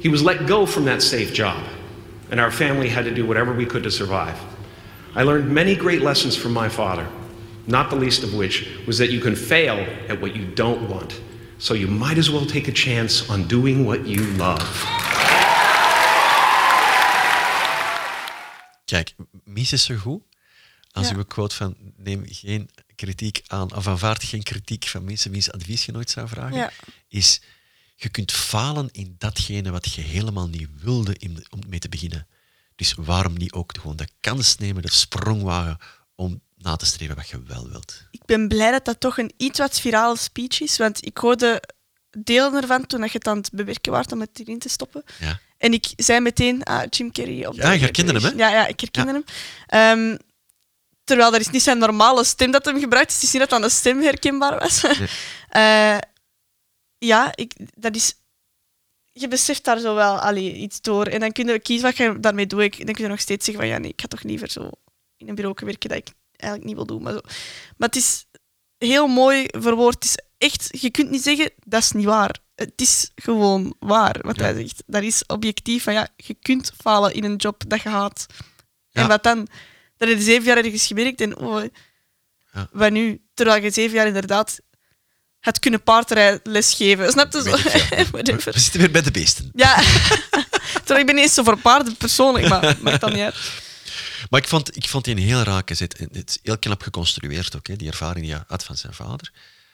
[0.00, 1.64] he was let go from that safe job.
[2.30, 4.38] And our family had to do whatever we could to survive.
[5.14, 7.08] I learned many great lessons from my father,
[7.66, 11.20] not the least of which was that you can fail at what you don't want.
[11.58, 14.99] So you might as well take a chance on doing what you love.
[18.90, 19.14] Kijk,
[19.44, 20.22] Mies is zo goed.
[20.92, 21.14] Als Ja.
[21.14, 25.84] uw quote van neem geen kritiek aan, of aanvaard geen kritiek van mensen wiens advies
[25.84, 26.70] je nooit zou vragen, Ja.
[27.08, 27.40] is
[27.96, 32.26] je kunt falen in datgene wat je helemaal niet wilde in- om mee te beginnen.
[32.76, 35.78] Dus waarom niet ook gewoon de kans nemen, de sprong wagen
[36.14, 38.02] om na te streven wat je wel wilt.
[38.10, 41.62] Ik ben blij dat dat toch een iets wat virale speech is, want ik hoorde
[42.18, 45.02] delen ervan toen dat je het aan het bewerken was om het erin te stoppen.
[45.20, 45.40] Ja.
[45.60, 47.46] En ik zei meteen, ah, Jim Carrey.
[47.46, 48.28] Op Ja, je herkende hem, hè?
[48.28, 49.22] Ja, ja, ik herkende Ja.
[49.66, 50.08] hem.
[50.10, 50.16] Ehm,
[51.04, 53.12] terwijl dat is niet zijn normale stem dat hem gebruikt.
[53.12, 54.82] Het is niet dat aan de stem herkenbaar was.
[55.50, 55.98] Eh,
[56.98, 58.14] ja, ik, dat is...
[59.12, 61.06] Je beseft daar zo wel allee, iets door.
[61.06, 62.60] En dan kun je kiezen wat je daarmee doet.
[62.60, 64.70] Ik- Dan kun je nog steeds zeggen van ja, nee, ik ga toch liever zo
[65.16, 67.02] in een bureau werken dat ik eigenlijk niet wil doen.
[67.02, 67.20] Maar, zo.
[67.76, 68.26] maar het is
[68.78, 69.94] heel mooi verwoord.
[69.94, 72.34] Het is echt, je kunt niet zeggen, dat is niet waar.
[72.60, 74.42] Het is gewoon waar, wat Ja.
[74.42, 74.82] hij zegt.
[74.86, 78.26] Dat is objectief van ja, je kunt falen in een job dat je haat.
[78.88, 79.02] Ja.
[79.02, 79.48] En wat dan?
[79.96, 81.64] Dat je zeven jaar ergens gewerkt en oh,
[82.52, 82.68] Ja.
[82.72, 83.20] wat nu?
[83.34, 84.60] Terwijl je zeven jaar inderdaad
[85.40, 87.10] had kunnen paardrijles geven.
[87.10, 87.54] Snap je zo?
[87.54, 88.40] Ik.
[88.44, 89.50] We zitten weer bij de beesten.
[89.54, 89.74] Ja.
[90.84, 93.34] Terwijl ik ben eens zo voor paarden persoonlijk, maar maakt dat niet uit.
[94.30, 95.94] Maar ik vond, ik vond die een heel raak gezet.
[95.98, 98.94] En Het is heel knap geconstrueerd ook, hè, die ervaring die hij had van zijn
[98.94, 99.32] vader.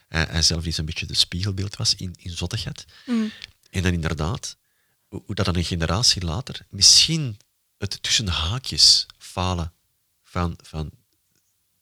[0.09, 2.73] Hij, hij zelf die zo'n beetje de spiegelbeeld was in, in Zottegem.
[3.71, 4.57] En dan inderdaad,
[5.09, 7.37] hoe, hoe dat dan een generatie later misschien
[7.79, 9.73] het tussen de haakjes falen
[10.23, 10.91] van, van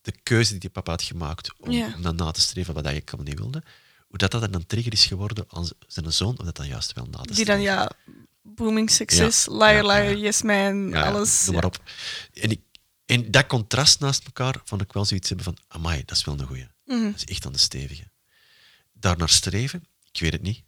[0.02, 3.38] de keuze die papa had gemaakt om, dan na te streven wat hij helemaal niet
[3.38, 3.62] wilde,
[4.08, 7.06] hoe dat, dat dan trigger is geworden aan zijn zoon, om dat dan juist wel
[7.10, 7.52] na te Die streven.
[7.54, 7.90] dan, ja,
[8.42, 10.16] booming succes, Ja, liar, ja, liar, ja.
[10.16, 11.44] yes man, alles.
[11.44, 11.82] Noem maar op.
[12.32, 12.60] En, ik,
[13.06, 16.38] en dat contrast naast elkaar vond ik wel zoiets hebben van, amai, dat is wel
[16.38, 16.66] een goeie.
[16.84, 17.04] Mhm.
[17.04, 18.12] Dat is echt aan de stevige.
[19.04, 20.62] Daarnaar streven, ik weet het niet.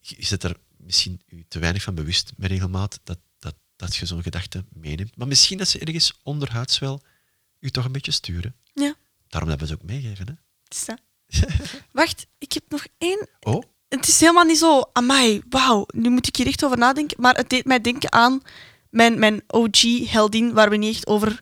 [0.00, 3.96] Je je zit er misschien u te weinig van bewust met regelmaat dat, dat, dat
[3.96, 5.16] je zo'n gedachte meeneemt.
[5.16, 7.02] Maar misschien dat ze ergens onderhuids wel
[7.60, 8.54] u toch een beetje sturen.
[8.74, 8.94] Ja,
[9.28, 10.26] Daarom dat we ze ook meegeven.
[10.26, 10.32] Hè?
[10.64, 11.00] het is dat.
[11.92, 13.28] Wacht, ik heb nog één.
[13.40, 17.20] Oh, Het is helemaal niet zo, amai, wauw, nu moet ik hier echt over nadenken.
[17.20, 18.42] Maar het deed mij denken aan
[18.90, 21.40] mijn, mijn OG-heldin, waar we niet echt over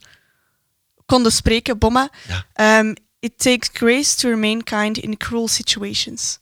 [1.06, 2.10] konden spreken, Bomma.
[2.28, 2.46] ja.
[2.52, 6.38] Ehm, It takes grace to remain kind in cruel situations.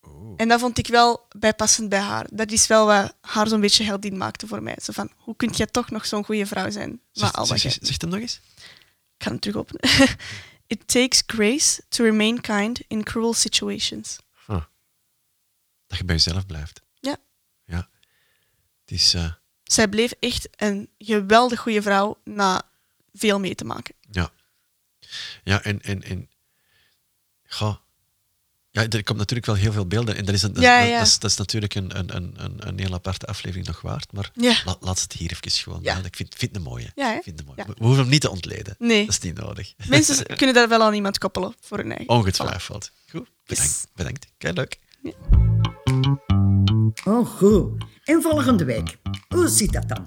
[0.00, 0.34] Oh.
[0.36, 2.26] En dat vond ik wel bijpassend bij haar.
[2.30, 4.76] Dat is wel wat haar zo'n beetje heldin maakte voor mij.
[4.82, 7.00] Zo van, hoe kun jij toch nog zo'n goede vrouw zijn?
[7.12, 8.40] Zeg, Maar al wat zeg, hem nog eens.
[9.16, 9.80] Ik ga hem terug openen.
[10.66, 14.18] It takes grace to remain kind in cruel situations.
[15.86, 16.80] Dat je bij jezelf blijft.
[17.00, 17.16] Ja.
[17.64, 17.88] Ja.
[18.80, 19.14] Het is...
[19.14, 22.62] eh, Zij bleef echt een geweldig goede vrouw na
[23.12, 23.94] veel mee te maken.
[25.44, 25.62] Ja.
[25.62, 25.82] En...
[25.82, 26.28] en, en
[27.48, 27.74] goh.
[28.70, 30.16] Ja, er komt natuurlijk wel heel veel beelden.
[30.16, 30.98] En dat is, een, dat, Ja, dat- ja.
[30.98, 34.12] dat is, dat is natuurlijk een, een, een, een, een heel aparte aflevering nog waard.
[34.12, 34.56] Maar Ja.
[34.64, 35.82] la- laat het hier even gewoon.
[35.82, 35.96] Ja.
[36.04, 36.84] Ik vind, vind het een mooie.
[36.94, 37.60] Ik vind het mooie.
[37.60, 37.66] Ja.
[37.66, 38.74] We, we hoeven hem niet te ontleden.
[38.78, 39.00] Nee.
[39.06, 39.74] Dat is niet nodig.
[39.88, 42.08] Mensen kunnen dat wel aan iemand koppelen voor hun eigen.
[42.08, 42.90] Ongetwijfeld.
[43.10, 43.28] Goed.
[43.44, 43.58] Yes.
[43.58, 43.88] Bedankt.
[43.94, 44.26] Bedankt.
[44.38, 44.78] Kijk, leuk.
[47.04, 47.84] Oh, goed.
[48.04, 48.96] En volgende week.
[49.28, 50.06] Hoe zit dat dan?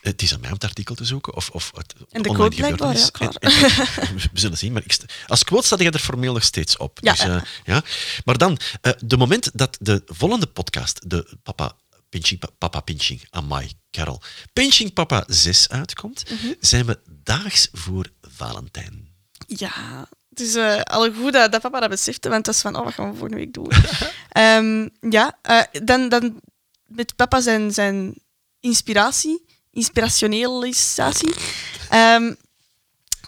[0.00, 1.34] Het is aan mij om het artikel te zoeken.
[1.36, 3.34] Of, of het En de quote blijkbaar, gebeurtenis.
[3.62, 4.72] ja, En- en- we zullen zien.
[4.72, 4.96] Maar ik
[5.26, 6.98] als quote staat je er formeel nog steeds op.
[7.02, 7.36] Ja, dus, ja.
[7.36, 7.82] eh, ja.
[8.24, 11.76] Maar dan, eh, de moment dat de volgende podcast, de Papa
[12.08, 14.20] Pinching, Pa- Papa Pinching, Amai, Carol,
[14.52, 16.52] Pinching Papa 6 uitkomt, Mhm.
[16.60, 19.08] zijn we daags voor Valentijn.
[19.46, 22.76] Ja, het is eh al goed dat, dat papa dat besefte, want dat is van,
[22.76, 23.70] oh, wat gaan we volgende week doen?
[24.30, 25.38] Ehm, ja,
[25.84, 26.40] dan, dan
[26.86, 28.14] met papa zijn, zijn
[28.60, 31.34] inspiratie, inspirationalisatie,
[31.88, 32.34] ehm,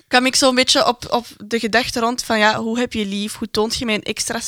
[0.09, 3.37] kwam ik zo'n beetje op, op de gedachte rond van, ja, hoe heb je lief?
[3.37, 4.41] Hoe toont je mij een extra,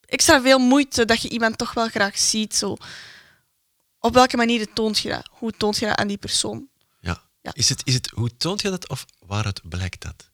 [0.00, 2.54] extra veel moeite dat je iemand toch wel graag ziet?
[2.54, 2.76] Zo.
[3.98, 5.28] Op welke manier toont je dat?
[5.30, 6.68] Hoe toont je dat aan die persoon?
[7.00, 7.22] Ja.
[7.42, 7.50] Ja.
[7.54, 10.30] Is, het, is het hoe toont je dat of waaruit blijkt dat?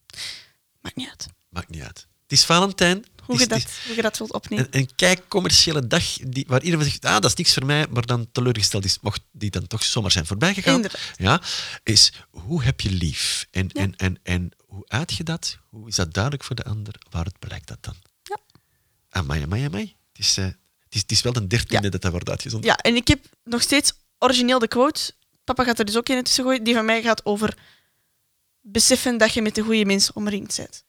[0.80, 1.26] Maakt niet uit.
[1.48, 2.06] Maakt niet uit.
[2.22, 3.04] Het is Valentijn.
[3.28, 4.66] Hoe Het je dat, het hoe je dat wilt opnemen.
[4.70, 7.86] een, een kei commerciële dag die, waar iedereen zegt, ah, dat is niks voor mij,
[7.90, 10.74] maar dan teleurgesteld is, mocht die dan toch zomaar zijn voorbijgegaan.
[10.74, 11.00] Inderdaad.
[11.16, 11.42] Ja,
[11.82, 13.46] is hoe heb je lief?
[13.50, 13.80] En, Ja.
[13.82, 15.58] en, en, en hoe uit je dat?
[15.68, 16.94] Hoe is dat duidelijk voor de ander?
[17.10, 17.94] Waaruit blijkt dat dan?
[18.22, 18.38] Ja.
[19.10, 19.96] Amai, amai, amai.
[20.12, 20.54] Het is, eh, het
[20.94, 21.90] is, het is wel de dertiende Ja.
[21.90, 22.70] dat dat wordt uitgezonden.
[22.70, 25.12] Ja, en ik heb nog steeds origineel de quote.
[25.44, 26.64] Papa gaat er dus ook in tussen gooien.
[26.64, 27.56] Die van mij gaat over
[28.60, 30.84] beseffen dat je met de goede mensen omringd bent.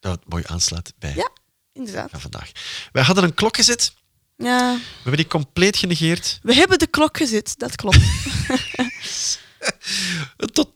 [0.00, 1.30] Dat mooi aansluit bij Ja,
[1.74, 2.10] inderdaad.
[2.12, 2.50] Vandaag.
[2.92, 3.94] Wij hadden een klok gezet.
[4.36, 4.74] Ja.
[4.74, 6.38] We hebben die compleet genegeerd.
[6.42, 7.98] We hebben de klok gezet, dat klopt.
[10.52, 10.72] Tot,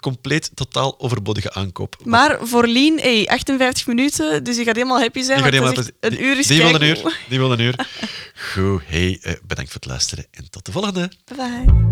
[0.00, 1.96] compleet, totaal overbodige aankoop.
[2.04, 5.40] Maar voor Lien, hey, 58 minuten, dus je gaat helemaal happy zijn.
[5.40, 7.18] Want helemaal een uur is die, die wil een uur.
[7.28, 7.88] Die wil een uur.
[8.52, 11.10] Goed, hey, eh, bedankt voor het luisteren en tot de volgende.
[11.24, 11.86] Bye bye.